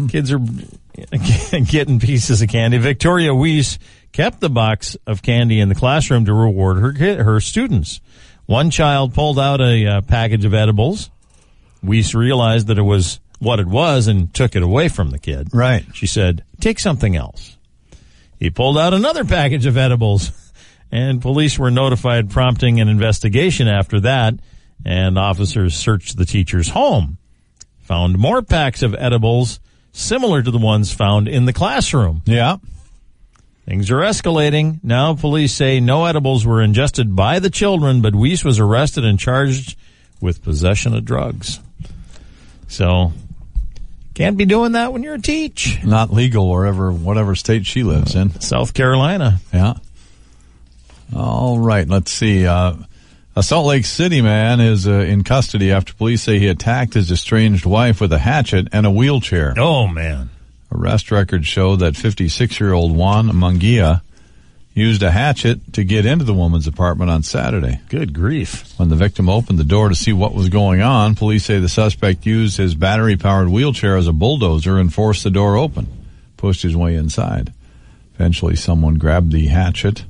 Kids 0.07 0.31
are 0.31 0.39
getting 1.65 1.99
pieces 1.99 2.41
of 2.41 2.47
candy. 2.47 2.77
Victoria 2.77 3.35
Weiss 3.35 3.77
kept 4.13 4.39
the 4.39 4.49
box 4.49 4.95
of 5.05 5.21
candy 5.21 5.59
in 5.59 5.67
the 5.67 5.75
classroom 5.75 6.25
to 6.25 6.33
reward 6.33 6.77
her 6.77 6.93
kid, 6.93 7.19
her 7.19 7.41
students. 7.41 7.99
One 8.45 8.69
child 8.69 9.13
pulled 9.13 9.39
out 9.39 9.59
a 9.59 9.85
uh, 9.85 10.01
package 10.01 10.45
of 10.45 10.53
edibles. 10.53 11.09
We 11.81 12.03
realized 12.13 12.67
that 12.67 12.77
it 12.77 12.83
was 12.83 13.19
what 13.39 13.59
it 13.59 13.67
was 13.67 14.07
and 14.07 14.33
took 14.33 14.55
it 14.55 14.63
away 14.63 14.87
from 14.87 15.09
the 15.09 15.19
kid. 15.19 15.49
Right. 15.53 15.85
She 15.93 16.07
said, 16.07 16.43
"Take 16.61 16.79
something 16.79 17.15
else." 17.15 17.57
He 18.39 18.49
pulled 18.49 18.77
out 18.77 18.93
another 18.93 19.25
package 19.25 19.65
of 19.65 19.77
edibles, 19.77 20.31
and 20.91 21.21
police 21.21 21.57
were 21.57 21.71
notified, 21.71 22.29
prompting 22.29 22.79
an 22.79 22.87
investigation 22.87 23.67
after 23.67 23.99
that. 24.01 24.35
And 24.85 25.17
officers 25.17 25.75
searched 25.75 26.17
the 26.17 26.25
teacher's 26.25 26.69
home, 26.69 27.17
found 27.79 28.17
more 28.17 28.41
packs 28.41 28.83
of 28.83 28.93
edibles 28.95 29.61
similar 29.93 30.41
to 30.41 30.51
the 30.51 30.57
ones 30.57 30.93
found 30.93 31.27
in 31.29 31.45
the 31.45 31.53
classroom. 31.53 32.21
Yeah. 32.25 32.57
Things 33.65 33.89
are 33.91 33.99
escalating. 33.99 34.79
Now 34.83 35.15
police 35.15 35.53
say 35.53 35.79
no 35.79 36.05
edibles 36.05 36.45
were 36.45 36.61
ingested 36.61 37.15
by 37.15 37.39
the 37.39 37.49
children, 37.49 38.01
but 38.01 38.13
Weiss 38.13 38.43
was 38.43 38.59
arrested 38.59 39.05
and 39.05 39.17
charged 39.17 39.77
with 40.19 40.43
possession 40.43 40.93
of 40.93 41.05
drugs. 41.05 41.59
So, 42.67 43.13
can't 44.15 44.37
be 44.37 44.45
doing 44.45 44.73
that 44.73 44.91
when 44.91 45.03
you're 45.03 45.15
a 45.15 45.21
teach. 45.21 45.83
Not 45.83 46.11
legal 46.11 46.49
wherever, 46.49 46.91
whatever 46.91 47.35
state 47.35 47.65
she 47.65 47.83
lives 47.83 48.15
in. 48.15 48.39
South 48.41 48.73
Carolina. 48.73 49.39
Yeah. 49.53 49.75
All 51.15 51.57
right. 51.59 51.87
Let's 51.87 52.11
see. 52.11 52.45
Uh, 52.45 52.75
a 53.35 53.41
Salt 53.41 53.65
Lake 53.65 53.85
City 53.85 54.21
man 54.21 54.59
is 54.59 54.87
uh, 54.87 54.91
in 54.91 55.23
custody 55.23 55.71
after 55.71 55.93
police 55.93 56.21
say 56.21 56.37
he 56.37 56.47
attacked 56.47 56.93
his 56.93 57.11
estranged 57.11 57.65
wife 57.65 57.99
with 57.99 58.13
a 58.13 58.19
hatchet 58.19 58.67
and 58.71 58.85
a 58.85 58.91
wheelchair. 58.91 59.55
Oh 59.57 59.87
man. 59.87 60.29
Arrest 60.73 61.11
records 61.11 61.47
show 61.47 61.75
that 61.75 61.95
56 61.95 62.59
year 62.59 62.73
old 62.73 62.95
Juan 62.95 63.29
Munguia 63.29 64.01
used 64.73 65.03
a 65.03 65.11
hatchet 65.11 65.73
to 65.73 65.83
get 65.83 66.05
into 66.05 66.25
the 66.25 66.33
woman's 66.33 66.65
apartment 66.65 67.11
on 67.11 67.21
Saturday. 67.21 67.79
Good 67.89 68.13
grief. 68.13 68.73
When 68.77 68.89
the 68.89 68.95
victim 68.95 69.29
opened 69.29 69.59
the 69.59 69.63
door 69.63 69.89
to 69.89 69.95
see 69.95 70.13
what 70.13 70.33
was 70.33 70.49
going 70.49 70.81
on, 70.81 71.15
police 71.15 71.45
say 71.45 71.59
the 71.59 71.69
suspect 71.69 72.25
used 72.25 72.57
his 72.57 72.73
battery 72.73 73.15
powered 73.15 73.49
wheelchair 73.49 73.97
as 73.97 74.07
a 74.07 74.13
bulldozer 74.13 74.79
and 74.79 74.91
forced 74.91 75.23
the 75.23 75.29
door 75.29 75.57
open, 75.57 75.87
pushed 76.37 76.63
his 76.63 76.75
way 76.75 76.95
inside. 76.95 77.53
Eventually, 78.15 78.55
someone 78.55 78.95
grabbed 78.95 79.31
the 79.31 79.47
hatchet 79.47 80.05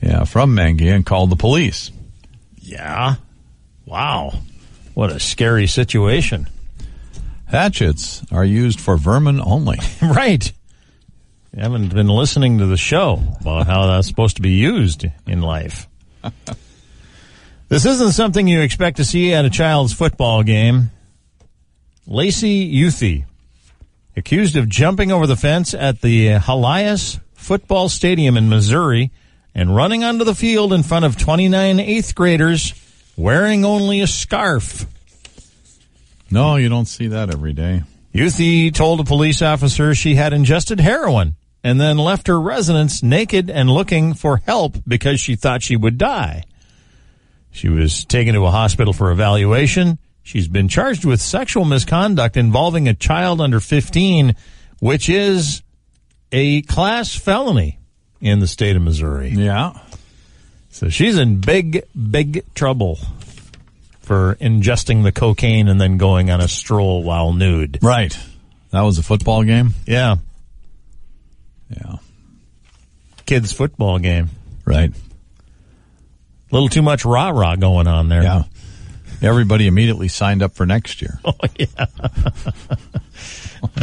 yeah, 0.00 0.24
from 0.24 0.54
Mangia 0.54 0.94
and 0.94 1.06
called 1.06 1.30
the 1.30 1.36
police. 1.36 1.90
Yeah. 2.58 3.16
Wow. 3.84 4.34
What 4.94 5.10
a 5.10 5.20
scary 5.20 5.66
situation. 5.66 6.48
Hatchets 7.56 8.22
are 8.30 8.44
used 8.44 8.78
for 8.78 8.98
vermin 8.98 9.40
only. 9.40 9.78
right. 10.02 10.52
You 11.54 11.62
haven't 11.62 11.94
been 11.94 12.06
listening 12.06 12.58
to 12.58 12.66
the 12.66 12.76
show 12.76 13.18
about 13.40 13.66
how 13.66 13.86
that's 13.86 14.06
supposed 14.06 14.36
to 14.36 14.42
be 14.42 14.50
used 14.50 15.06
in 15.26 15.40
life. 15.40 15.88
this 17.70 17.86
isn't 17.86 18.12
something 18.12 18.46
you 18.46 18.60
expect 18.60 18.98
to 18.98 19.06
see 19.06 19.32
at 19.32 19.46
a 19.46 19.50
child's 19.50 19.94
football 19.94 20.42
game. 20.42 20.90
Lacey 22.06 22.70
Youthy, 22.70 23.24
accused 24.18 24.56
of 24.56 24.68
jumping 24.68 25.10
over 25.10 25.26
the 25.26 25.34
fence 25.34 25.72
at 25.72 26.02
the 26.02 26.38
Helias 26.38 27.18
Football 27.32 27.88
Stadium 27.88 28.36
in 28.36 28.50
Missouri 28.50 29.10
and 29.54 29.74
running 29.74 30.04
onto 30.04 30.24
the 30.24 30.34
field 30.34 30.74
in 30.74 30.82
front 30.82 31.06
of 31.06 31.16
29 31.16 31.80
eighth 31.80 32.14
graders 32.14 32.74
wearing 33.16 33.64
only 33.64 34.02
a 34.02 34.06
scarf. 34.06 34.84
No, 36.30 36.56
you 36.56 36.68
don't 36.68 36.86
see 36.86 37.08
that 37.08 37.32
every 37.32 37.52
day. 37.52 37.82
Youthy 38.14 38.72
told 38.72 39.00
a 39.00 39.04
police 39.04 39.42
officer 39.42 39.94
she 39.94 40.14
had 40.14 40.32
ingested 40.32 40.80
heroin 40.80 41.36
and 41.62 41.80
then 41.80 41.98
left 41.98 42.28
her 42.28 42.40
residence 42.40 43.02
naked 43.02 43.50
and 43.50 43.68
looking 43.70 44.14
for 44.14 44.38
help 44.38 44.76
because 44.86 45.20
she 45.20 45.36
thought 45.36 45.62
she 45.62 45.76
would 45.76 45.98
die. 45.98 46.44
She 47.50 47.68
was 47.68 48.04
taken 48.04 48.34
to 48.34 48.46
a 48.46 48.50
hospital 48.50 48.92
for 48.92 49.10
evaluation. 49.10 49.98
She's 50.22 50.48
been 50.48 50.68
charged 50.68 51.04
with 51.04 51.20
sexual 51.20 51.64
misconduct 51.64 52.36
involving 52.36 52.88
a 52.88 52.94
child 52.94 53.40
under 53.40 53.60
15, 53.60 54.34
which 54.80 55.08
is 55.08 55.62
a 56.32 56.62
class 56.62 57.14
felony 57.14 57.78
in 58.20 58.40
the 58.40 58.46
state 58.46 58.76
of 58.76 58.82
Missouri. 58.82 59.30
Yeah. 59.30 59.78
So 60.70 60.88
she's 60.88 61.18
in 61.18 61.40
big, 61.40 61.84
big 61.94 62.44
trouble 62.54 62.98
for 64.06 64.36
ingesting 64.36 65.02
the 65.02 65.10
cocaine 65.10 65.66
and 65.66 65.80
then 65.80 65.98
going 65.98 66.30
on 66.30 66.40
a 66.40 66.46
stroll 66.46 67.02
while 67.02 67.32
nude. 67.32 67.80
Right. 67.82 68.16
That 68.70 68.82
was 68.82 68.98
a 68.98 69.02
football 69.02 69.42
game? 69.42 69.74
Yeah. 69.84 70.16
Yeah. 71.68 71.96
Kids 73.26 73.52
football 73.52 73.98
game. 73.98 74.30
Right. 74.64 74.92
A 74.92 76.54
little 76.54 76.68
too 76.68 76.82
much 76.82 77.04
rah 77.04 77.30
rah 77.30 77.56
going 77.56 77.88
on 77.88 78.08
there. 78.08 78.22
Yeah. 78.22 78.42
Everybody 79.22 79.66
immediately 79.66 80.06
signed 80.06 80.40
up 80.40 80.54
for 80.54 80.64
next 80.66 81.02
year. 81.02 81.18
Oh, 81.26 81.32
yeah. 81.58 81.66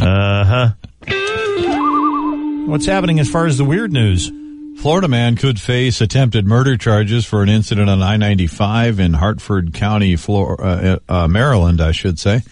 uh 0.00 0.44
huh. 0.44 0.70
What's 2.66 2.86
happening 2.86 3.20
as 3.20 3.28
far 3.28 3.44
as 3.44 3.58
the 3.58 3.64
weird 3.64 3.92
news? 3.92 4.32
Florida 4.78 5.08
man 5.08 5.36
could 5.36 5.58
face 5.60 6.00
attempted 6.00 6.46
murder 6.46 6.76
charges 6.76 7.24
for 7.24 7.42
an 7.42 7.48
incident 7.48 7.88
on 7.88 8.02
I-95 8.02 8.98
in 8.98 9.14
Harford 9.14 9.72
County, 9.72 10.14
Florida, 10.16 11.00
uh, 11.08 11.12
uh, 11.24 11.28
Maryland, 11.28 11.80
I 11.80 11.92
should 11.92 12.18
say. 12.18 12.42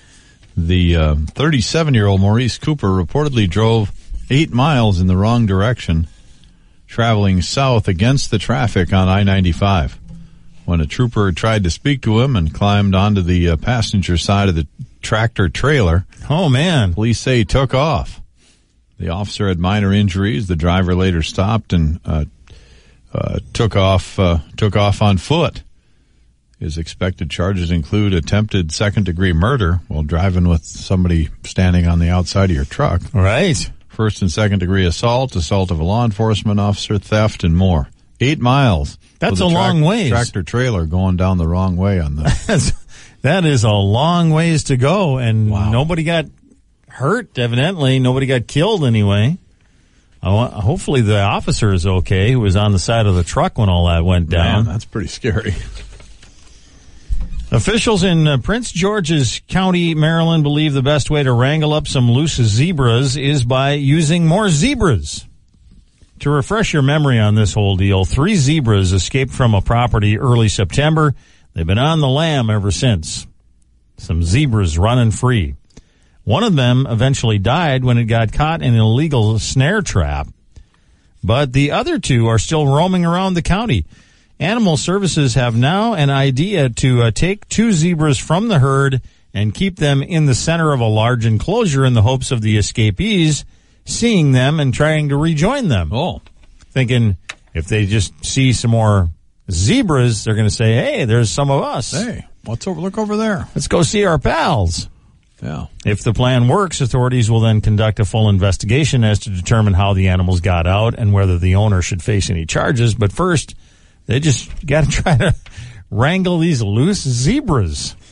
The 0.57 0.93
37-year-old 0.95 2.21
Maurice 2.21 2.59
Cooper 2.59 2.88
reportedly 2.88 3.49
drove 3.49 3.93
eight 4.31 4.50
miles 4.52 4.99
in 5.00 5.07
the 5.09 5.17
wrong 5.17 5.45
direction, 5.47 6.07
traveling 6.87 7.43
south 7.43 7.87
against 7.88 8.31
the 8.31 8.38
traffic 8.38 8.93
on 8.93 9.09
I-95. 9.09 9.99
When 10.64 10.81
a 10.81 10.87
trooper 10.87 11.33
tried 11.33 11.64
to 11.64 11.71
speak 11.71 12.02
to 12.02 12.21
him 12.21 12.37
and 12.37 12.55
climbed 12.55 12.95
onto 12.95 13.21
the 13.21 13.50
uh, 13.50 13.57
passenger 13.57 14.17
side 14.17 14.49
of 14.49 14.55
the 14.55 14.67
tractor 15.02 15.49
trailer, 15.50 16.07
Oh, 16.31 16.49
man. 16.49 16.95
police 16.95 17.19
say 17.21 17.38
he 17.38 17.45
took 17.45 17.75
off. 17.75 18.21
The 19.03 19.09
officer 19.09 19.49
had 19.49 19.59
minor 19.59 19.93
injuries. 19.93 20.47
The 20.47 20.55
driver 20.55 20.95
later 20.95 21.25
stopped 21.25 21.73
and 21.73 21.99
uh, 22.05 22.27
uh, 23.13 23.41
took 23.53 23.75
off 23.75 24.17
uh, 24.17 24.39
took 24.57 24.77
off 24.77 25.03
on 25.03 25.19
foot. 25.19 25.65
His 26.61 26.79
expected 26.79 27.29
charges 27.29 27.73
include 27.73 28.15
attempted 28.15 28.71
second 28.71 29.07
degree 29.07 29.33
murder 29.33 29.81
while 29.89 30.05
driving 30.05 30.47
with 30.47 30.65
somebody 30.65 31.31
standing 31.43 31.89
on 31.89 31.99
the 31.99 32.11
outside 32.11 32.51
of 32.51 32.55
your 32.55 32.65
truck, 32.65 33.03
Right. 33.13 33.69
first 33.89 34.23
and 34.23 34.31
second 34.31 34.61
degree 34.61 34.87
assault, 34.87 35.35
assault 35.35 35.73
of 35.73 35.81
a 35.81 35.85
law 35.85 36.05
enforcement 36.05 36.61
officer, 36.61 36.97
theft, 36.99 37.43
and 37.43 37.57
more. 37.57 37.89
Eight 38.21 38.39
miles. 38.39 38.99
That's 39.19 39.33
with 39.33 39.41
a 39.41 39.47
long 39.47 39.81
ways. 39.81 40.11
Tractor 40.11 40.45
trailer 40.45 40.87
going 40.87 41.17
down 41.17 41.39
the 41.39 41.49
wrong 41.49 41.77
way 41.77 41.99
on 41.99 42.15
the. 42.15 42.73
That 43.23 43.45
is 43.45 43.63
a 43.63 43.71
long 43.71 44.31
ways 44.31 44.65
to 44.65 44.77
go, 44.77 45.19
and 45.19 45.49
Wow. 45.51 45.71
nobody 45.71 46.03
got 46.03 46.27
hurt, 46.93 47.39
evidently. 47.39 47.99
Nobody 47.99 48.27
got 48.27 48.47
killed 48.47 48.85
anyway. 48.85 49.39
I 50.23 50.31
want, 50.31 50.53
hopefully 50.53 51.01
the 51.01 51.21
officer 51.21 51.73
is 51.73 51.87
okay 51.87 52.31
who 52.31 52.41
was 52.41 52.55
on 52.55 52.73
the 52.73 52.79
side 52.79 53.07
of 53.07 53.17
the 53.17 53.25
truck 53.25 53.59
when 53.59 53.69
all 53.69 53.89
that 53.89 54.05
went 54.05 54.29
down. 54.29 54.65
Man, 54.65 54.73
that's 54.73 54.85
pretty 54.85 55.09
scary. 55.09 55.55
Officials 57.51 58.03
in 58.03 58.27
uh, 58.27 58.39
Prince 58.39 58.73
George's 58.73 59.43
County, 59.49 59.95
Maryland, 59.95 60.43
believe 60.43 60.73
the 60.73 60.81
best 60.81 61.11
way 61.11 61.23
to 61.23 61.33
wrangle 61.33 61.75
up 61.75 61.87
some 61.87 62.11
loose 62.11 62.37
zebras 62.37 63.17
is 63.17 63.45
by 63.45 63.73
using 63.73 64.27
more 64.27 64.49
zebras. 64.49 65.27
To 66.21 66.31
refresh 66.31 66.73
your 66.73 66.83
memory 66.83 67.19
on 67.19 67.35
this 67.35 67.53
whole 67.53 67.77
deal, 67.77 68.05
three 68.05 68.37
zebras 68.37 68.93
escaped 68.93 69.33
from 69.33 69.55
a 69.55 69.61
property 69.61 70.19
early 70.19 70.49
September. 70.49 71.15
They've 71.53 71.67
been 71.67 71.79
on 71.79 72.01
the 72.01 72.09
lam 72.09 72.49
ever 72.49 72.71
since. 72.71 73.27
Some 73.99 74.23
zebras 74.23 74.79
running 74.79 75.11
free. 75.11 75.57
One 76.25 76.45
of 76.45 76.55
them 76.55 76.87
eventually 76.88 77.38
died 77.38 77.85
when 77.85 77.99
it 77.99 78.05
got 78.05 78.33
caught 78.33 78.62
in 78.62 78.75
an 78.75 78.81
illegal 78.81 79.38
snare 79.38 79.83
trap, 79.83 80.29
but 81.25 81.52
the 81.52 81.73
other 81.73 81.99
two 81.99 82.29
are 82.29 82.38
still 82.38 82.67
roaming 82.67 83.05
around 83.05 83.35
the 83.35 83.43
county. 83.43 83.87
Animal 84.38 84.76
Services 84.76 85.35
have 85.35 85.57
now 85.57 85.95
an 85.95 86.11
idea 86.11 86.69
to 86.69 87.02
uh, 87.02 87.11
take 87.11 87.49
two 87.49 87.73
zebras 87.73 88.19
from 88.19 88.49
the 88.49 88.59
herd 88.59 89.00
and 89.35 89.55
keep 89.55 89.76
them 89.76 90.02
in 90.02 90.26
the 90.26 90.35
center 90.35 90.73
of 90.73 90.81
a 90.81 90.87
large 90.87 91.25
enclosure 91.26 91.85
in 91.85 91.95
the 91.95 92.02
hopes 92.02 92.31
of 92.31 92.41
the 92.41 92.57
escapees 92.57 93.45
seeing 93.85 94.33
them 94.33 94.61
and 94.61 94.75
trying 94.75 95.09
to 95.09 95.17
rejoin 95.17 95.69
them. 95.69 95.91
Oh, 95.93 96.23
Thinking 96.71 97.17
if 97.55 97.67
they 97.67 97.85
just 97.87 98.25
see 98.25 98.52
some 98.52 98.71
more 98.71 99.11
zebras, 99.50 100.25
they're 100.25 100.35
going 100.35 100.49
to 100.49 100.55
say, 100.55 100.75
"Hey, 100.75 101.05
there's 101.05 101.31
some 101.31 101.50
of 101.50 101.62
us. 101.62 101.91
hey, 101.93 102.25
what's 102.45 102.67
over? 102.67 102.81
Look 102.81 102.97
over 102.97 103.17
there. 103.17 103.47
Let's 103.55 103.69
go 103.69 103.83
see 103.83 104.05
our 104.05 104.19
pals." 104.19 104.88
Yeah. 105.43 105.67
If 105.85 106.05
the 106.05 106.13
plan 106.13 106.47
works, 106.47 106.81
authorities 106.81 107.29
will 107.29 107.41
then 107.41 107.61
conduct 107.61 107.99
a 107.99 108.05
full 108.05 108.29
investigation 108.29 109.03
as 109.03 109.19
to 109.21 109.31
determine 109.31 109.75
how 109.75 109.93
the 109.93 110.09
animals 110.09 110.41
got 110.41 110.69
out 110.69 110.95
and 110.97 111.13
whether 111.13 111.37
the 111.37 111.57
owner 111.57 111.83
should 111.83 112.03
face 112.03 112.31
any 112.31 112.47
charges. 112.47 112.95
But 112.95 113.13
first, 113.13 113.57
they 114.07 114.21
just 114.21 114.51
got 114.67 114.85
to 114.85 114.91
try 114.91 115.17
to 115.19 115.35
wrangle 115.91 116.39
these 116.39 116.63
loose 116.63 117.03
zebras. 117.03 117.97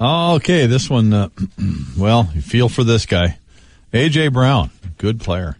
Okay, 0.00 0.66
this 0.66 0.88
one, 0.88 1.12
uh, 1.12 1.28
well, 1.98 2.28
you 2.34 2.40
feel 2.40 2.68
for 2.68 2.84
this 2.84 3.06
guy. 3.06 3.38
A.J. 3.92 4.28
Brown, 4.28 4.70
good 4.96 5.20
player. 5.20 5.56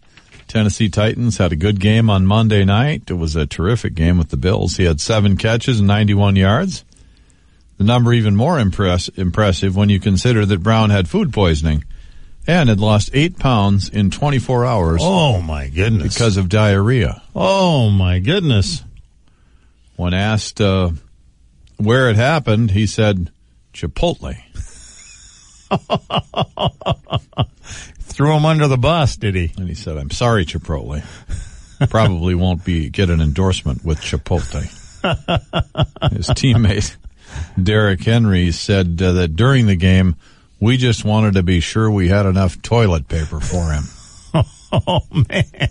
Tennessee 0.47 0.89
Titans 0.89 1.39
had 1.39 1.53
a 1.53 1.57
good 1.57 1.81
game 1.81 2.09
on 2.09 2.25
Monday 2.25 2.65
night. 2.65 3.03
It 3.09 3.15
was 3.15 3.37
a 3.37 3.47
terrific 3.47 3.95
game 3.95 4.17
with 4.17 4.29
the 4.29 4.37
Bills. 4.37 4.77
He 4.77 4.85
had 4.85 5.01
seven 5.01 5.37
catches 5.37 5.81
and 5.81 5.89
91 5.89 6.37
yards. 6.37 6.85
The 7.79 7.85
number 7.85 8.13
even 8.13 8.37
more 8.37 8.59
impress- 8.59 9.09
impressive 9.09 9.77
when 9.77 9.89
you 9.89 10.01
consider 10.01 10.45
that 10.47 10.63
Brown 10.63 10.91
had 10.91 11.09
food 11.09 11.33
poisoning 11.33 11.85
and 12.47 12.69
had 12.69 12.81
lost 12.81 13.11
eight 13.15 13.39
pounds 13.39 13.89
in 13.89 14.11
24 14.11 14.67
hours 14.67 15.01
Oh 15.03 15.41
my 15.41 15.69
goodness! 15.69 16.15
because 16.15 16.37
of 16.37 16.49
diarrhea. 16.49 17.23
oh 17.35 17.91
my 17.91 18.19
goodness! 18.19 18.83
When 19.97 20.15
asked 20.15 20.61
uh, 20.61 20.91
where 21.77 22.11
it 22.11 22.17
happened, 22.17 22.71
he 22.71 22.87
said, 22.87 23.31
Chipotle. 23.73 24.37
Threw 28.01 28.35
him 28.37 28.45
under 28.45 28.67
the 28.69 28.79
bus, 28.79 29.17
did 29.17 29.35
he? 29.35 29.53
And 29.57 29.69
he 29.69 29.75
said, 29.75 29.97
I'm 29.97 30.11
sorry, 30.11 30.45
Chipotle. 30.45 31.03
Probably 31.91 32.35
won't 32.35 32.65
be 32.65 32.91
get 32.91 33.11
an 33.11 33.21
endorsement 33.21 33.85
with 33.85 34.01
Chipotle. 34.01 34.63
His 36.13 36.29
teammate, 36.29 36.97
Derrick 37.63 38.03
Henry, 38.03 38.51
said 38.53 39.01
uh, 39.03 39.13
that 39.13 39.37
during 39.37 39.67
the 39.67 39.77
game, 39.77 40.17
we 40.61 40.77
just 40.77 41.05
wanted 41.05 41.35
to 41.35 41.43
be 41.43 41.61
sure 41.61 41.91
we 41.91 42.09
had 42.09 42.27
enough 42.27 42.61
toilet 42.63 43.09
paper 43.09 43.41
for 43.41 43.73
him. 43.73 43.85
Oh 44.71 45.01
man! 45.11 45.71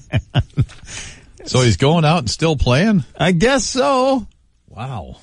So 1.45 1.61
he's 1.61 1.77
going 1.77 2.03
out 2.03 2.17
and 2.17 2.29
still 2.31 2.55
playing? 2.55 3.03
I 3.15 3.31
guess 3.31 3.63
so. 3.63 4.25
Wow. 4.67 5.17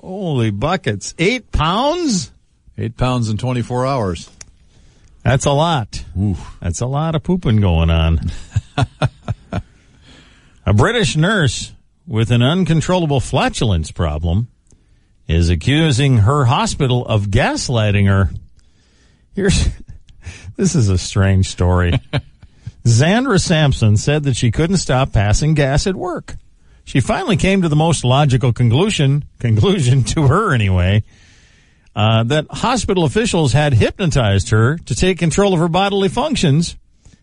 Holy 0.00 0.50
buckets! 0.50 1.14
Eight 1.18 1.52
pounds? 1.52 2.32
Eight 2.78 2.96
pounds 2.96 3.28
in 3.28 3.36
24 3.36 3.86
hours. 3.86 4.30
That's 5.22 5.44
a 5.44 5.52
lot. 5.52 6.04
Ooh. 6.18 6.36
That's 6.60 6.80
a 6.80 6.86
lot 6.86 7.14
of 7.14 7.22
pooping 7.22 7.60
going 7.60 7.90
on. 7.90 8.20
a 10.66 10.74
British 10.74 11.16
nurse 11.16 11.72
with 12.06 12.30
an 12.30 12.42
uncontrollable 12.42 13.20
flatulence 13.20 13.92
problem 13.92 14.48
is 15.28 15.48
accusing 15.48 16.18
her 16.18 16.44
hospital 16.44 17.06
of 17.06 17.26
gaslighting 17.26 18.06
her. 18.06 18.30
Here's 19.34 19.68
this 20.56 20.74
is 20.74 20.88
a 20.88 20.98
strange 20.98 21.48
story. 21.48 21.92
Zandra 22.84 23.40
Sampson 23.40 23.96
said 23.96 24.24
that 24.24 24.36
she 24.36 24.50
couldn't 24.50 24.78
stop 24.78 25.12
passing 25.12 25.54
gas 25.54 25.86
at 25.86 25.94
work. 25.94 26.34
She 26.84 27.00
finally 27.00 27.36
came 27.36 27.62
to 27.62 27.68
the 27.68 27.76
most 27.76 28.04
logical 28.04 28.52
conclusion, 28.52 29.24
conclusion 29.38 30.02
to 30.04 30.26
her 30.26 30.52
anyway, 30.52 31.04
uh, 31.94 32.24
that 32.24 32.46
hospital 32.50 33.04
officials 33.04 33.52
had 33.52 33.74
hypnotized 33.74 34.50
her 34.50 34.78
to 34.78 34.94
take 34.94 35.18
control 35.18 35.54
of 35.54 35.60
her 35.60 35.68
bodily 35.68 36.08
functions 36.08 36.76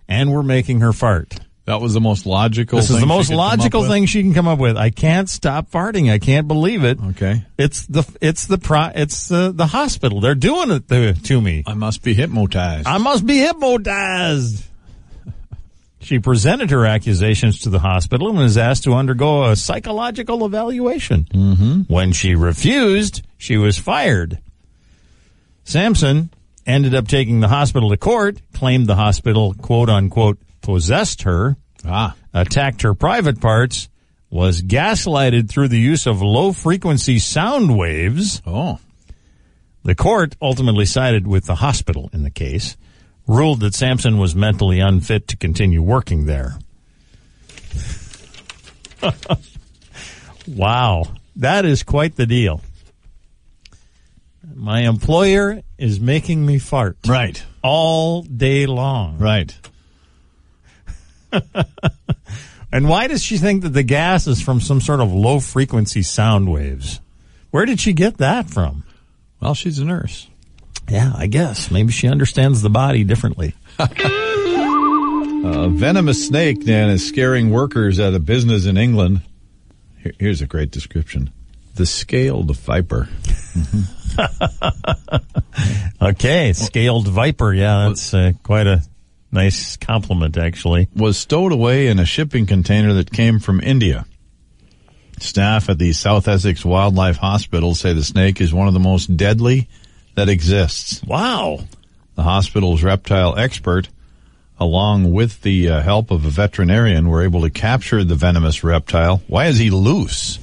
and 0.08 0.32
were 0.32 0.44
making 0.44 0.80
her 0.80 0.94
fart. 0.94 1.40
That 1.70 1.82
was 1.82 1.94
the 1.94 2.02
most 2.02 2.26
logical 2.26 2.80
This 2.80 2.88
thing 2.88 2.96
is 2.96 3.02
the 3.02 3.06
most 3.06 3.28
could 3.28 3.34
come 3.34 3.40
up 3.42 3.60
logical 3.60 3.84
thing 3.88 4.08
she 4.08 4.24
can 4.24 4.34
come 4.34 4.48
up 4.48 4.58
with. 4.58 4.76
I 4.76 4.90
can't 4.90 5.30
stop 5.30 5.70
farting. 5.70 6.12
I 6.12 6.18
can't 6.18 6.48
believe 6.48 6.84
it. 6.84 7.00
Okay. 7.00 7.46
It's 7.60 7.86
the 7.86 8.12
it's 8.20 8.48
the 8.48 8.58
pro, 8.58 8.90
it's 8.96 9.28
the 9.28 9.52
the 9.52 9.68
hospital. 9.68 10.20
They're 10.20 10.34
doing 10.34 10.72
it 10.72 10.88
to, 10.90 11.14
to 11.14 11.40
me. 11.40 11.64
I 11.68 11.76
must 11.76 12.02
be 12.02 12.16
hypnotized. 12.16 12.88
I 12.88 12.98
must 12.98 13.24
be 13.26 13.38
hypnotized. 13.38 14.66
She 16.02 16.18
presented 16.18 16.72
her 16.72 16.86
accusations 16.86 17.60
to 17.60 17.70
the 17.70 17.80
hospital 17.80 18.30
and 18.30 18.38
was 18.38 18.58
asked 18.58 18.86
to 18.86 18.94
undergo 18.94 19.44
a 19.44 19.56
psychological 19.58 20.46
evaluation. 20.46 21.26
Mm-hmm. 21.26 21.94
When 21.94 22.14
she 22.14 22.36
refused, 22.36 23.22
she 23.38 23.58
was 23.58 23.78
fired. 23.78 24.40
Sampson 25.66 26.30
ended 26.66 26.96
up 26.96 27.10
taking 27.10 27.42
the 27.42 27.50
hospital 27.50 27.90
to 27.90 27.98
court, 27.98 28.42
claimed 28.54 28.88
the 28.88 28.96
hospital, 28.96 29.54
quote 29.54 29.90
unquote, 29.90 30.40
possessed 30.62 31.24
her, 31.24 31.58
ah. 31.86 32.16
attacked 32.34 32.82
her 32.84 32.94
private 32.94 33.40
parts, 33.42 33.90
was 34.30 34.62
gaslighted 34.62 35.50
through 35.50 35.68
the 35.70 35.80
use 35.80 36.06
of 36.06 36.22
low 36.22 36.52
frequency 36.52 37.18
sound 37.20 37.78
waves. 37.78 38.42
Oh. 38.46 38.80
The 39.84 39.96
court 39.96 40.36
ultimately 40.42 40.86
sided 40.86 41.26
with 41.26 41.46
the 41.46 41.56
hospital 41.56 42.10
in 42.14 42.24
the 42.24 42.30
case, 42.30 42.78
ruled 43.28 43.62
that 43.62 43.74
Sampson 43.74 44.18
was 44.18 44.36
mentally 44.36 44.80
unfit 44.80 45.28
to 45.30 45.38
continue 45.38 45.82
working 45.82 46.26
there. 46.26 46.60
wow, 50.48 51.04
that 51.38 51.66
is 51.66 51.84
quite 51.84 52.16
the 52.16 52.26
deal. 52.26 52.62
My 54.56 54.82
employer 54.82 55.62
is 55.78 56.00
making 56.00 56.46
me 56.46 56.60
fart 56.60 56.98
Right. 57.08 57.42
all 57.62 58.24
day 58.24 58.66
long. 58.66 59.18
Right. 59.18 59.56
And 62.72 62.88
why 62.88 63.08
does 63.08 63.24
she 63.24 63.40
think 63.40 63.64
that 63.64 63.70
the 63.70 63.82
gas 63.82 64.28
is 64.28 64.44
from 64.44 64.62
some 64.62 64.80
sort 64.80 65.00
of 65.00 65.12
low 65.12 65.40
frequency 65.40 66.04
sound 66.04 66.52
waves? 66.52 67.02
Where 67.50 67.66
did 67.66 67.80
she 67.80 67.94
get 67.94 68.18
that 68.20 68.48
from? 68.48 68.84
Well, 69.42 69.56
she's 69.56 69.80
a 69.80 69.86
nurse. 69.86 70.28
Yeah, 70.88 71.12
I 71.16 71.26
guess. 71.26 71.72
Maybe 71.72 71.92
she 71.92 72.08
understands 72.08 72.62
the 72.62 72.70
body 72.70 73.04
differently. 73.04 73.56
A 73.80 75.68
venomous 75.72 76.28
snake, 76.28 76.64
Dan, 76.64 76.92
is 76.92 77.08
scaring 77.08 77.50
workers 77.50 77.98
at 77.98 78.14
a 78.14 78.20
business 78.20 78.68
in 78.68 78.78
England. 78.78 79.22
Here- 80.04 80.14
Here's 80.20 80.42
a 80.42 80.46
great 80.48 80.70
description. 80.70 81.32
The 81.74 81.88
scaled 81.88 82.56
viper. 82.56 83.10
Okay, 86.02 86.54
scaled 86.54 87.08
viper. 87.08 87.54
Yeah, 87.54 87.88
that's 87.88 88.14
uh, 88.14 88.32
quite 88.44 88.68
a 88.68 88.82
nice 89.32 89.78
compliment, 89.78 90.38
actually. 90.38 90.88
was 90.96 91.18
stowed 91.18 91.52
away 91.52 91.88
in 91.88 92.00
a 92.00 92.06
shipping 92.06 92.46
container 92.46 92.94
that 92.94 93.12
came 93.12 93.40
from 93.40 93.60
India. 93.62 94.06
Staff 95.20 95.70
at 95.70 95.78
the 95.78 95.92
South 95.94 96.28
Essex 96.28 96.64
Wildlife 96.64 97.18
Hospital 97.18 97.76
say 97.76 97.94
the 97.94 98.04
snake 98.04 98.40
is 98.40 98.54
one 98.54 98.68
of 98.68 98.74
the 98.74 98.80
most 98.80 99.18
deadly 99.18 99.68
that 100.16 100.30
exists. 100.30 101.04
Wow. 101.04 101.60
The 102.16 102.24
hospital's 102.24 102.84
reptile 102.84 103.38
expert, 103.38 103.90
along 104.60 105.12
with 105.12 105.42
the 105.42 105.70
uh, 105.70 105.82
help 105.82 106.12
of 106.12 106.26
a 106.26 106.30
veterinarian, 106.30 107.10
were 107.10 107.24
able 107.24 107.42
to 107.42 107.50
capture 107.50 108.04
the 108.04 108.16
venomous 108.16 108.64
reptile. 108.64 109.22
Why 109.28 109.48
is 109.48 109.58
he 109.58 109.70
loose? 109.70 110.40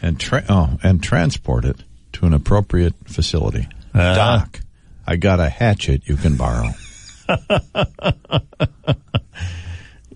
And 0.00 0.18
tra- 0.18 0.44
oh, 0.48 0.78
and 0.82 1.02
transport 1.02 1.64
it 1.64 1.76
to 2.14 2.26
an 2.26 2.34
appropriate 2.34 2.94
facility. 3.06 3.68
Uh. 3.92 4.14
Doc, 4.14 4.60
I 5.06 5.16
got 5.16 5.40
a 5.40 5.48
hatchet 5.48 6.02
you 6.06 6.16
can 6.16 6.36
borrow. 6.36 6.70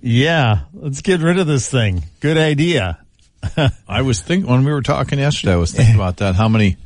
Yeah, 0.05 0.62
let's 0.75 1.01
get 1.01 1.20
rid 1.20 1.38
of 1.38 1.46
this 1.46 1.70
thing. 1.70 2.03
Good 2.18 2.37
idea. 2.37 2.98
I 3.88 4.03
was 4.03 4.20
thinking 4.20 4.51
when 4.51 4.64
we 4.64 4.72
were 4.72 4.83
talking 4.83 5.20
yesterday. 5.20 5.53
I 5.53 5.57
was 5.57 5.72
thinking 5.72 5.94
about 5.94 6.16
that. 6.16 6.35
How 6.35 6.48
many, 6.48 6.77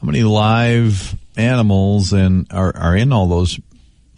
how 0.00 0.06
many 0.06 0.22
live 0.22 1.16
animals 1.36 2.12
and 2.12 2.46
are 2.52 2.74
are 2.76 2.96
in 2.96 3.12
all 3.12 3.26
those 3.26 3.58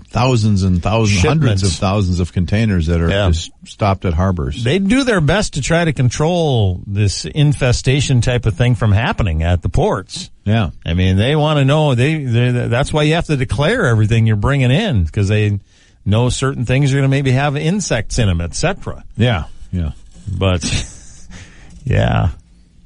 thousands 0.08 0.64
and 0.64 0.82
thousands, 0.82 1.22
hundreds 1.22 1.62
of 1.62 1.70
thousands 1.72 2.20
of 2.20 2.32
containers 2.32 2.88
that 2.88 3.00
are 3.00 3.08
Yeah. 3.08 3.28
just 3.28 3.52
stopped 3.64 4.04
at 4.04 4.12
harbors. 4.12 4.64
They 4.64 4.78
do 4.78 5.04
their 5.04 5.20
best 5.22 5.54
to 5.54 5.62
try 5.62 5.84
to 5.86 5.92
control 5.94 6.82
this 6.86 7.24
infestation 7.24 8.20
type 8.20 8.44
of 8.44 8.54
thing 8.54 8.74
from 8.74 8.92
happening 8.92 9.42
at 9.42 9.62
the 9.62 9.68
ports. 9.70 10.30
Yeah, 10.50 10.70
I 10.84 10.94
mean, 10.94 11.16
they 11.16 11.36
want 11.36 11.58
to 11.58 11.64
know. 11.64 11.94
They, 11.94 12.24
they 12.24 12.50
that's 12.50 12.92
why 12.92 13.04
you 13.04 13.14
have 13.14 13.26
to 13.26 13.36
declare 13.36 13.86
everything 13.86 14.26
you're 14.26 14.34
bringing 14.34 14.72
in 14.72 15.04
because 15.04 15.28
they 15.28 15.60
know 16.04 16.28
certain 16.28 16.64
things 16.64 16.92
are 16.92 16.96
going 16.96 17.04
to 17.04 17.08
maybe 17.08 17.30
have 17.30 17.56
insects 17.56 18.18
in 18.18 18.26
them, 18.26 18.40
etc. 18.40 19.04
yeah, 19.16 19.44
yeah. 19.70 19.92
But 20.28 20.64
yeah, 21.84 22.30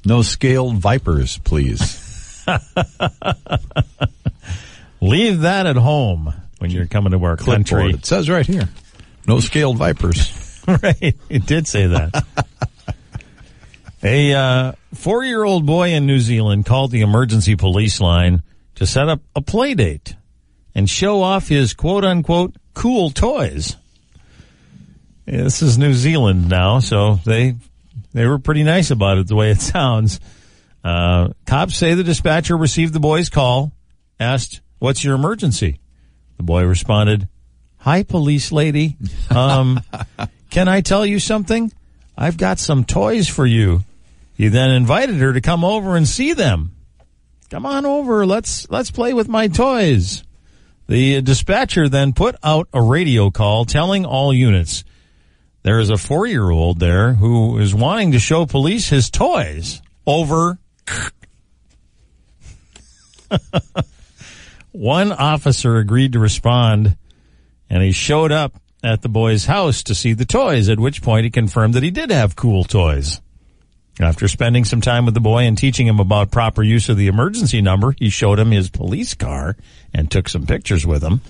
No 0.05 0.21
scaled 0.21 0.77
vipers, 0.77 1.39
please. 1.39 2.45
Leave 5.01 5.41
that 5.41 5.65
at 5.65 5.75
home 5.75 6.33
when 6.59 6.69
you're 6.69 6.85
coming 6.85 7.11
to 7.13 7.23
our 7.23 7.35
country. 7.37 7.89
It 7.89 8.05
says 8.05 8.29
right 8.29 8.45
here. 8.45 8.69
No 9.27 9.39
scaled 9.39 9.77
vipers. 9.77 10.61
right. 10.67 11.15
It 11.29 11.47
did 11.47 11.67
say 11.67 11.87
that. 11.87 12.23
A 14.05 14.33
uh, 14.33 14.71
four 14.93 15.23
year 15.23 15.43
old 15.43 15.65
boy 15.65 15.89
in 15.89 16.05
New 16.05 16.19
Zealand 16.19 16.65
called 16.65 16.91
the 16.91 17.01
emergency 17.01 17.55
police 17.55 17.99
line 17.99 18.43
to 18.75 18.85
set 18.85 19.09
up 19.09 19.19
a 19.35 19.41
play 19.41 19.73
date 19.73 20.15
and 20.75 20.87
show 20.87 21.23
off 21.23 21.47
his 21.47 21.73
quote 21.73 22.05
unquote 22.05 22.55
cool 22.75 23.09
toys. 23.09 23.75
Yeah, 25.25 25.41
this 25.41 25.63
is 25.63 25.79
New 25.79 25.95
Zealand 25.95 26.49
now, 26.49 26.79
so 26.79 27.15
they 27.25 27.55
they 28.13 28.27
were 28.27 28.37
pretty 28.37 28.61
nice 28.61 28.91
about 28.91 29.17
it 29.17 29.27
the 29.27 29.35
way 29.35 29.49
it 29.49 29.59
sounds. 29.73 30.19
Uh, 30.83 31.29
cops 31.47 31.75
say 31.75 31.95
the 31.95 32.03
dispatcher 32.03 32.55
received 32.55 32.93
the 32.93 32.99
boy's 32.99 33.29
call, 33.29 33.71
asked, 34.19 34.61
"What's 34.77 35.03
your 35.03 35.15
emergency?" 35.15 35.79
The 36.37 36.43
boy 36.43 36.63
responded, 36.65 37.27
"Hi, 37.77 38.03
police 38.03 38.51
lady. 38.51 38.97
Um, 39.31 39.81
can 40.51 40.67
I 40.69 40.81
tell 40.81 41.05
you 41.05 41.19
something? 41.19 41.71
I've 42.15 42.37
got 42.37 42.59
some 42.59 42.85
toys 42.85 43.27
for 43.27 43.47
you." 43.47 43.83
He 44.35 44.49
then 44.49 44.69
invited 44.71 45.15
her 45.15 45.33
to 45.33 45.41
come 45.41 45.63
over 45.63 45.95
and 45.95 46.07
see 46.07 46.33
them. 46.33 46.75
Come 47.49 47.65
on 47.65 47.85
over. 47.85 48.25
Let's 48.25 48.69
let's 48.69 48.91
play 48.91 49.13
with 49.13 49.27
my 49.29 49.47
toys. 49.47 50.23
The 50.87 51.21
dispatcher 51.21 51.89
then 51.89 52.13
put 52.13 52.35
out 52.43 52.67
a 52.73 52.81
radio 52.81 53.31
call 53.31 53.65
telling 53.65 54.05
all 54.05 54.33
units 54.33 54.83
there 55.63 55.79
is 55.79 55.89
a 55.89 55.97
four 55.97 56.27
year 56.27 56.49
old 56.49 56.79
there 56.79 57.13
who 57.13 57.57
is 57.59 57.73
wanting 57.73 58.11
to 58.11 58.19
show 58.19 58.45
police 58.45 58.89
his 58.89 59.09
toys 59.09 59.81
over. 60.05 60.59
One 64.71 65.11
officer 65.11 65.77
agreed 65.77 66.13
to 66.13 66.19
respond 66.19 66.97
and 67.69 67.81
he 67.81 67.91
showed 67.91 68.31
up 68.31 68.53
at 68.83 69.01
the 69.01 69.09
boy's 69.09 69.45
house 69.45 69.81
to 69.83 69.95
see 69.95 70.13
the 70.13 70.25
toys, 70.25 70.69
at 70.69 70.79
which 70.79 71.01
point 71.01 71.23
he 71.23 71.31
confirmed 71.31 71.73
that 71.73 71.81
he 71.81 71.89
did 71.89 72.11
have 72.11 72.35
cool 72.35 72.63
toys. 72.63 73.19
After 73.99 74.27
spending 74.27 74.65
some 74.65 74.81
time 74.81 75.05
with 75.05 75.13
the 75.13 75.21
boy 75.21 75.43
and 75.43 75.57
teaching 75.57 75.87
him 75.87 75.99
about 75.99 76.29
proper 76.29 76.61
use 76.61 76.89
of 76.89 76.97
the 76.97 77.07
emergency 77.07 77.61
number, 77.61 77.95
he 77.97 78.09
showed 78.09 78.39
him 78.39 78.51
his 78.51 78.69
police 78.69 79.13
car 79.13 79.55
and 79.93 80.11
took 80.11 80.27
some 80.27 80.45
pictures 80.45 80.85
with 80.85 81.01
him. 81.01 81.21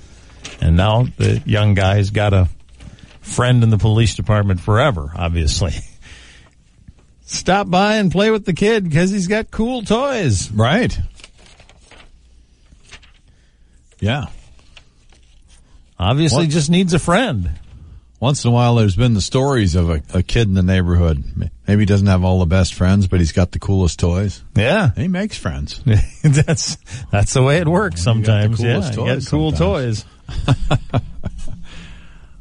And 0.62 0.76
now 0.76 1.04
the 1.18 1.44
young 1.46 1.76
guy's 1.76 2.10
got 2.10 2.34
a 2.34 2.50
friend 3.22 3.64
in 3.64 3.70
the 3.70 3.78
police 3.78 4.16
department 4.16 4.60
forever, 4.62 5.12
obviously. 5.16 5.74
Stop 7.22 7.70
by 7.70 7.96
and 7.98 8.12
play 8.12 8.32
with 8.32 8.46
the 8.46 8.54
kid 8.54 8.84
because 8.84 9.12
he's 9.12 9.28
got 9.28 9.52
cool 9.52 9.84
toys. 9.84 10.50
Right. 10.52 10.98
Yeah. 14.00 14.26
Obviously 16.00 16.46
What? 16.46 16.50
just 16.50 16.70
needs 16.70 16.94
a 16.94 17.00
friend. 17.00 17.52
Once 18.26 18.44
in 18.44 18.50
a 18.50 18.52
while, 18.52 18.74
there's 18.74 18.96
been 18.96 19.14
the 19.14 19.22
stories 19.22 19.76
of 19.76 19.88
a, 19.92 20.02
a 20.12 20.24
kid 20.24 20.48
in 20.48 20.56
the 20.56 20.64
neighborhood. 20.64 21.24
Maybe 21.68 21.84
he 21.84 21.86
doesn't 21.86 22.08
have 22.08 22.24
all 22.24 22.40
the 22.40 22.48
best 22.48 22.74
friends, 22.74 23.06
but 23.06 23.20
he's 23.20 23.32
got 23.32 23.52
the 23.52 23.60
coolest 23.60 24.00
toys. 24.00 24.44
Yeah. 24.56 24.86
And 24.86 24.98
he 24.98 25.08
makes 25.08 25.38
friends. 25.38 25.80
that's 26.24 26.78
that's 27.12 27.34
the 27.36 27.44
way 27.44 27.60
it 27.60 27.68
works 27.68 28.02
sometimes. 28.02 28.58
the 28.58 28.66
Yeah, 28.66 28.78
you 28.78 28.96
toys 28.96 29.26
got 29.26 29.30
cool 29.30 29.52
toys. 29.52 30.06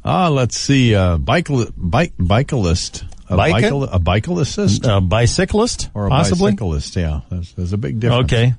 Ah, 0.07 0.27
let's 0.27 0.55
see. 0.55 0.93
Uh, 0.93 1.17
bike, 1.17 1.47
bike, 1.75 2.13
bicyclist. 2.19 3.05
A, 3.27 3.35
bicycle, 3.35 3.85
a 3.85 3.97
bicyclist? 3.97 4.85
A 4.85 5.01
bicyclist, 5.01 5.89
or 5.95 6.05
a 6.05 6.09
possibly. 6.09 6.51
bicyclist, 6.51 6.95
yeah. 6.95 7.21
There's, 7.31 7.53
there's 7.53 7.73
a 7.73 7.77
big 7.77 7.99
difference. 7.99 8.31
Okay. 8.31 8.53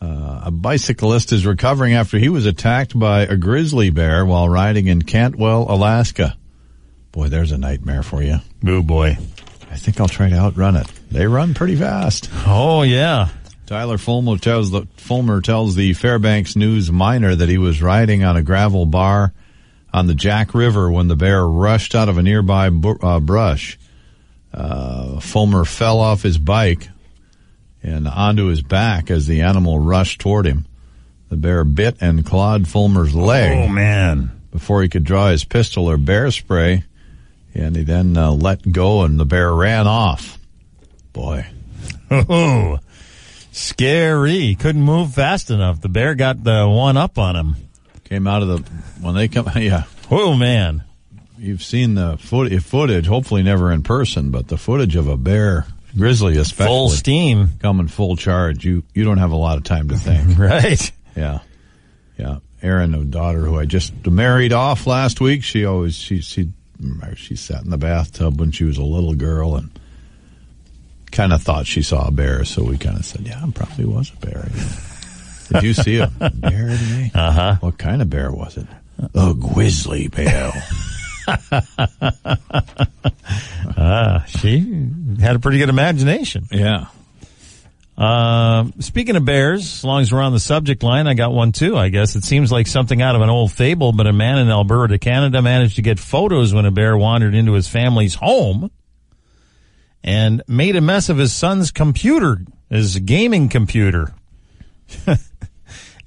A 0.00 0.50
bicyclist 0.50 1.32
is 1.32 1.46
recovering 1.46 1.92
after 1.94 2.18
he 2.18 2.28
was 2.28 2.46
attacked 2.46 2.98
by 2.98 3.22
a 3.22 3.36
grizzly 3.36 3.90
bear 3.90 4.24
while 4.26 4.48
riding 4.48 4.86
in 4.88 5.02
Cantwell, 5.02 5.66
Alaska. 5.68 6.36
Boy, 7.12 7.28
there's 7.28 7.52
a 7.52 7.58
nightmare 7.58 8.02
for 8.02 8.22
you. 8.22 8.38
Boo 8.62 8.82
boy. 8.82 9.16
I 9.70 9.76
think 9.76 10.00
I'll 10.00 10.08
try 10.08 10.28
to 10.28 10.36
outrun 10.36 10.76
it. 10.76 10.86
They 11.10 11.26
run 11.26 11.54
pretty 11.54 11.76
fast. 11.76 12.30
Oh 12.46 12.82
yeah. 12.82 13.28
Tyler 13.66 13.98
Fulmer 13.98 14.38
tells 14.38 14.70
the 14.72 14.88
Fulmer 14.96 15.40
tells 15.40 15.76
the 15.76 15.92
Fairbanks 15.92 16.56
News 16.56 16.90
Miner 16.90 17.34
that 17.36 17.48
he 17.48 17.58
was 17.58 17.80
riding 17.80 18.24
on 18.24 18.36
a 18.36 18.42
gravel 18.42 18.86
bar 18.86 19.32
on 19.92 20.06
the 20.08 20.14
Jack 20.14 20.54
River 20.54 20.90
when 20.90 21.06
the 21.06 21.16
bear 21.16 21.46
rushed 21.46 21.94
out 21.94 22.08
of 22.08 22.18
a 22.18 22.22
nearby 22.22 22.70
bu- 22.70 22.98
uh, 23.00 23.20
brush. 23.20 23.78
Uh, 24.52 25.20
Fulmer 25.20 25.64
fell 25.64 26.00
off 26.00 26.22
his 26.22 26.38
bike 26.38 26.88
and 27.82 28.06
onto 28.08 28.46
his 28.46 28.62
back 28.62 29.10
as 29.10 29.26
the 29.26 29.40
animal 29.42 29.78
rushed 29.78 30.20
toward 30.20 30.46
him. 30.46 30.66
The 31.28 31.36
bear 31.36 31.64
bit 31.64 31.96
and 32.00 32.26
clawed 32.26 32.66
Fulmer's 32.66 33.14
leg 33.14 33.56
Oh 33.56 33.68
man. 33.68 34.32
before 34.52 34.82
he 34.82 34.88
could 34.88 35.04
draw 35.04 35.28
his 35.28 35.44
pistol 35.44 35.88
or 35.88 35.96
bear 35.96 36.30
spray, 36.30 36.84
and 37.54 37.76
he 37.76 37.82
then 37.84 38.16
uh, 38.16 38.32
let 38.32 38.70
go 38.72 39.02
and 39.02 39.18
the 39.18 39.24
bear 39.24 39.52
ran 39.54 39.86
off. 39.86 40.38
Boy. 41.12 41.46
Oh, 42.10 42.78
scary. 43.52 44.56
Couldn't 44.58 44.82
move 44.82 45.14
fast 45.14 45.50
enough. 45.50 45.80
The 45.80 45.88
bear 45.88 46.14
got 46.14 46.42
the 46.42 46.68
one 46.68 46.96
up 46.96 47.18
on 47.18 47.36
him. 47.36 47.56
Came 48.04 48.26
out 48.26 48.42
of 48.42 48.48
the 48.48 48.58
when 49.00 49.14
they 49.14 49.28
come. 49.28 49.48
Yeah, 49.56 49.84
Oh 50.10 50.34
man. 50.34 50.82
you've 51.38 51.62
seen 51.62 51.94
the 51.94 52.16
foot, 52.18 52.52
footage. 52.62 53.06
Hopefully, 53.06 53.42
never 53.42 53.70
in 53.70 53.82
person, 53.82 54.30
but 54.30 54.48
the 54.48 54.58
footage 54.58 54.96
of 54.96 55.06
a 55.06 55.16
bear, 55.16 55.66
grizzly 55.96 56.36
especially, 56.36 56.66
Full 56.68 56.88
steam. 56.90 57.48
coming 57.60 57.88
full 57.88 58.16
charge. 58.16 58.64
You 58.64 58.82
you 58.94 59.04
don't 59.04 59.18
have 59.18 59.32
a 59.32 59.36
lot 59.36 59.56
of 59.58 59.64
time 59.64 59.88
to 59.88 59.96
think. 59.96 60.38
Right. 60.38 60.90
yeah, 61.16 61.40
yeah. 62.18 62.38
Erin, 62.62 62.94
a 62.94 63.04
daughter 63.04 63.40
who 63.40 63.58
I 63.58 63.64
just 63.64 64.06
married 64.06 64.52
off 64.52 64.86
last 64.86 65.20
week. 65.20 65.42
She 65.44 65.64
always 65.64 65.94
she 65.94 66.20
she 66.20 66.50
she 67.16 67.36
sat 67.36 67.62
in 67.62 67.70
the 67.70 67.78
bathtub 67.78 68.38
when 68.40 68.50
she 68.52 68.64
was 68.64 68.78
a 68.78 68.82
little 68.84 69.14
girl 69.14 69.56
and 69.56 69.70
kind 71.10 71.32
of 71.32 71.42
thought 71.42 71.66
she 71.66 71.82
saw 71.82 72.06
a 72.08 72.10
bear. 72.10 72.44
So 72.44 72.62
we 72.64 72.78
kind 72.78 72.96
of 72.98 73.04
said, 73.04 73.26
yeah, 73.26 73.46
it 73.46 73.54
probably 73.54 73.84
was 73.84 74.10
a 74.12 74.26
bear. 74.26 74.48
Did 75.52 75.62
you 75.64 75.74
see 75.74 75.98
a 75.98 76.06
bear 76.06 76.68
today? 76.68 77.10
Uh 77.14 77.32
huh. 77.32 77.56
What 77.60 77.78
kind 77.78 78.00
of 78.02 78.08
bear 78.08 78.30
was 78.30 78.56
it? 78.56 78.66
A 79.14 79.34
grizzly 79.34 80.08
bear. 80.08 80.52
Ah, 83.82 84.24
she 84.26 84.88
had 85.20 85.36
a 85.36 85.38
pretty 85.38 85.58
good 85.58 85.68
imagination. 85.70 86.46
yeah. 86.50 86.86
Uh, 87.96 88.64
speaking 88.78 89.16
of 89.16 89.24
bears, 89.24 89.62
as 89.62 89.84
long 89.84 90.02
as 90.02 90.12
we're 90.12 90.20
on 90.22 90.32
the 90.32 90.40
subject 90.40 90.82
line, 90.82 91.06
I 91.06 91.14
got 91.14 91.32
one 91.32 91.52
too. 91.52 91.76
I 91.76 91.88
guess 91.90 92.16
it 92.16 92.24
seems 92.24 92.50
like 92.50 92.66
something 92.66 93.00
out 93.00 93.14
of 93.14 93.22
an 93.22 93.28
old 93.30 93.52
fable, 93.52 93.92
but 93.92 94.06
a 94.06 94.12
man 94.12 94.38
in 94.38 94.48
Alberta, 94.48 94.98
Canada, 94.98 95.42
managed 95.42 95.76
to 95.76 95.82
get 95.82 95.98
photos 95.98 96.52
when 96.54 96.64
a 96.64 96.70
bear 96.70 96.96
wandered 96.96 97.34
into 97.34 97.52
his 97.52 97.68
family's 97.68 98.14
home 98.14 98.70
and 100.02 100.42
made 100.48 100.76
a 100.76 100.80
mess 100.80 101.08
of 101.10 101.18
his 101.18 101.32
son's 101.34 101.70
computer, 101.70 102.38
his 102.70 102.98
gaming 102.98 103.48
computer. 103.48 104.14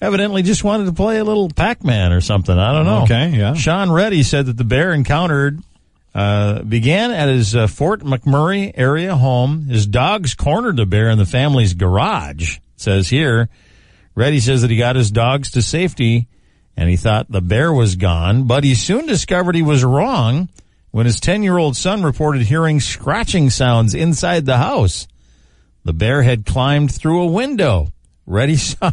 Evidently, 0.04 0.44
just 0.44 0.66
wanted 0.66 0.88
to 0.88 0.92
play 0.92 1.18
a 1.18 1.24
little 1.24 1.48
Pac-Man 1.48 2.12
or 2.12 2.20
something. 2.20 2.58
I 2.58 2.74
don't 2.74 2.86
know. 2.86 3.04
Okay, 3.04 3.30
yeah. 3.30 3.54
Sean 3.54 3.90
Reddy 3.90 4.22
said 4.24 4.48
that 4.48 4.58
the 4.58 4.66
bear 4.66 4.92
encountered 4.92 5.62
uh, 6.14 6.62
began 6.62 7.12
at 7.12 7.30
his 7.30 7.56
uh, 7.56 7.68
Fort 7.68 8.02
McMurray 8.02 8.74
area 8.76 9.16
home. 9.16 9.66
His 9.68 9.88
dogs 9.88 10.36
cornered 10.36 10.76
the 10.76 10.86
bear 10.86 11.10
in 11.10 11.18
the 11.18 11.26
family's 11.26 11.74
garage. 11.74 12.60
Says 12.76 13.08
here, 13.08 13.48
Reddy 14.14 14.42
says 14.42 14.62
that 14.62 14.70
he 14.70 14.76
got 14.76 14.98
his 14.98 15.10
dogs 15.10 15.52
to 15.52 15.62
safety 15.62 16.28
and 16.76 16.90
he 16.90 16.98
thought 16.98 17.32
the 17.32 17.40
bear 17.40 17.72
was 17.72 17.96
gone, 17.96 18.46
but 18.46 18.66
he 18.66 18.76
soon 18.76 19.06
discovered 19.06 19.56
he 19.56 19.62
was 19.62 19.86
wrong 19.86 20.50
when 20.92 21.06
his 21.06 21.22
10 21.22 21.44
year 21.44 21.58
old 21.58 21.78
son 21.78 22.04
reported 22.04 22.42
hearing 22.42 22.82
scratching 22.82 23.50
sounds 23.50 23.94
inside 23.94 24.46
the 24.46 24.58
house. 24.58 25.08
The 25.86 25.94
bear 25.94 26.24
had 26.24 26.46
climbed 26.46 26.92
through 26.94 27.22
a 27.22 27.28
window. 27.28 27.88
Reddy 28.26 28.56
saw, 28.58 28.92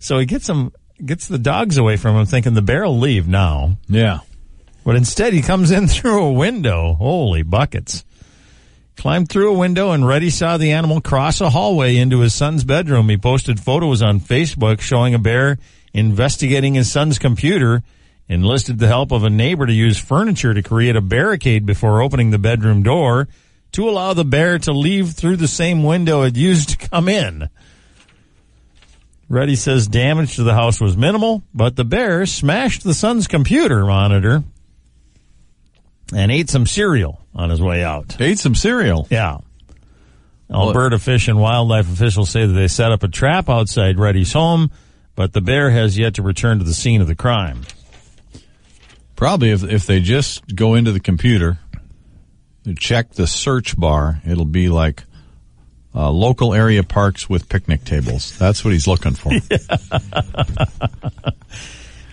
so 0.00 0.18
he 0.18 0.26
gets 0.26 0.48
him, 0.48 0.72
gets 1.04 1.28
the 1.28 1.38
dogs 1.38 1.76
away 1.78 1.96
from 1.96 2.16
him 2.16 2.26
thinking 2.26 2.54
the 2.54 2.62
bear 2.62 2.84
will 2.84 2.98
leave 2.98 3.28
now. 3.28 3.76
Yeah. 3.88 4.20
But 4.84 4.96
instead, 4.96 5.32
he 5.32 5.42
comes 5.42 5.70
in 5.70 5.86
through 5.88 6.24
a 6.24 6.32
window. 6.32 6.94
Holy 6.94 7.44
buckets. 7.44 8.04
Climbed 8.96 9.28
through 9.28 9.54
a 9.54 9.58
window 9.58 9.92
and 9.92 10.06
Reddy 10.06 10.30
saw 10.30 10.56
the 10.56 10.72
animal 10.72 11.00
cross 11.00 11.40
a 11.40 11.50
hallway 11.50 11.96
into 11.96 12.20
his 12.20 12.34
son's 12.34 12.64
bedroom. 12.64 13.08
He 13.08 13.16
posted 13.16 13.60
photos 13.60 14.02
on 14.02 14.20
Facebook 14.20 14.80
showing 14.80 15.14
a 15.14 15.18
bear 15.18 15.56
investigating 15.92 16.74
his 16.74 16.90
son's 16.90 17.18
computer, 17.18 17.82
enlisted 18.28 18.78
the 18.78 18.86
help 18.86 19.10
of 19.10 19.24
a 19.24 19.30
neighbor 19.30 19.66
to 19.66 19.72
use 19.72 19.98
furniture 19.98 20.54
to 20.54 20.62
create 20.62 20.96
a 20.96 21.00
barricade 21.00 21.66
before 21.66 22.02
opening 22.02 22.30
the 22.30 22.38
bedroom 22.38 22.82
door 22.82 23.28
to 23.72 23.88
allow 23.88 24.12
the 24.12 24.24
bear 24.24 24.58
to 24.58 24.72
leave 24.72 25.12
through 25.12 25.36
the 25.36 25.48
same 25.48 25.82
window 25.82 26.22
it 26.22 26.36
used 26.36 26.70
to 26.70 26.88
come 26.88 27.08
in. 27.08 27.48
Reddy 29.30 29.54
says 29.54 29.86
damage 29.86 30.34
to 30.36 30.42
the 30.42 30.54
house 30.54 30.80
was 30.80 30.96
minimal, 30.96 31.44
but 31.54 31.76
the 31.76 31.84
bear 31.84 32.26
smashed 32.26 32.82
the 32.82 32.92
son's 32.92 33.28
computer 33.28 33.86
monitor 33.86 34.42
and 36.12 36.32
ate 36.32 36.50
some 36.50 36.66
cereal 36.66 37.20
on 37.32 37.48
his 37.48 37.62
way 37.62 37.84
out. 37.84 38.20
Ate 38.20 38.40
some 38.40 38.56
cereal. 38.56 39.06
Yeah. 39.08 39.38
Alberta 40.52 40.98
Fish 40.98 41.28
and 41.28 41.40
Wildlife 41.40 41.88
officials 41.92 42.28
say 42.28 42.44
that 42.44 42.52
they 42.52 42.66
set 42.66 42.90
up 42.90 43.04
a 43.04 43.08
trap 43.08 43.48
outside 43.48 44.00
Reddy's 44.00 44.32
home, 44.32 44.72
but 45.14 45.32
the 45.32 45.40
bear 45.40 45.70
has 45.70 45.96
yet 45.96 46.14
to 46.14 46.22
return 46.22 46.58
to 46.58 46.64
the 46.64 46.74
scene 46.74 47.00
of 47.00 47.06
the 47.06 47.14
crime. 47.14 47.62
Probably 49.14 49.50
if 49.50 49.62
if 49.62 49.86
they 49.86 50.00
just 50.00 50.56
go 50.56 50.74
into 50.74 50.90
the 50.90 50.98
computer, 50.98 51.58
check 52.80 53.12
the 53.12 53.28
search 53.28 53.78
bar, 53.78 54.20
it'll 54.26 54.44
be 54.44 54.68
like 54.68 55.04
uh, 55.94 56.10
local 56.10 56.54
area 56.54 56.82
parks 56.82 57.28
with 57.28 57.48
picnic 57.48 57.84
tables. 57.84 58.36
That's 58.38 58.64
what 58.64 58.72
he's 58.72 58.86
looking 58.86 59.14
for. 59.14 59.32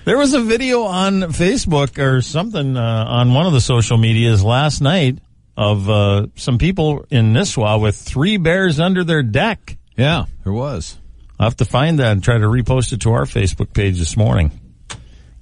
There 0.06 0.18
was 0.18 0.34
a 0.34 0.40
video 0.40 0.84
on 0.84 1.20
Facebook 1.34 2.00
or 2.02 2.22
something 2.22 2.78
uh, 2.78 3.06
on 3.10 3.34
one 3.34 3.46
of 3.46 3.52
the 3.52 3.60
social 3.60 3.98
medias 3.98 4.42
last 4.42 4.80
night 4.80 5.20
of 5.58 5.90
uh, 5.90 6.28
some 6.36 6.58
people 6.58 7.06
in 7.10 7.34
Nisswa 7.34 7.82
with 7.82 7.98
three 7.98 8.38
bears 8.38 8.80
under 8.80 9.04
their 9.04 9.22
deck. 9.22 9.78
Yeah, 9.98 10.28
there 10.46 10.54
was. 10.54 10.98
I'll 11.38 11.48
have 11.48 11.58
to 11.58 11.66
find 11.66 12.00
that 12.00 12.14
and 12.14 12.24
try 12.24 12.38
to 12.38 12.46
repost 12.46 12.94
it 12.94 13.02
to 13.02 13.12
our 13.12 13.26
Facebook 13.26 13.74
page 13.74 14.00
this 14.00 14.16
morning. 14.16 14.52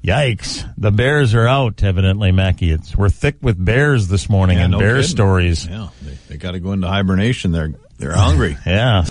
Yikes. 0.04 0.67
The 0.80 0.91
bears 0.91 1.36
are 1.36 1.48
out, 1.48 1.84
evidently, 1.84 2.32
Mackie. 2.32 2.71
It's, 2.71 2.95
we're 2.95 3.10
thick 3.10 3.36
with 3.43 3.63
bears 3.63 4.08
this 4.08 4.30
morning 4.32 4.58
Yeah, 4.58 4.63
and 4.63 4.71
no 4.71 4.80
bear 4.80 4.95
kidding. 4.95 5.10
stories. 5.10 5.67
Yeah, 5.67 5.89
they, 6.02 6.17
they 6.30 6.38
got 6.38 6.52
to 6.54 6.60
go 6.60 6.71
into 6.71 6.88
hibernation. 6.88 7.52
They're 7.52 7.74
they're 7.97 8.13
hungry. 8.15 8.58
Yeah. 8.65 9.03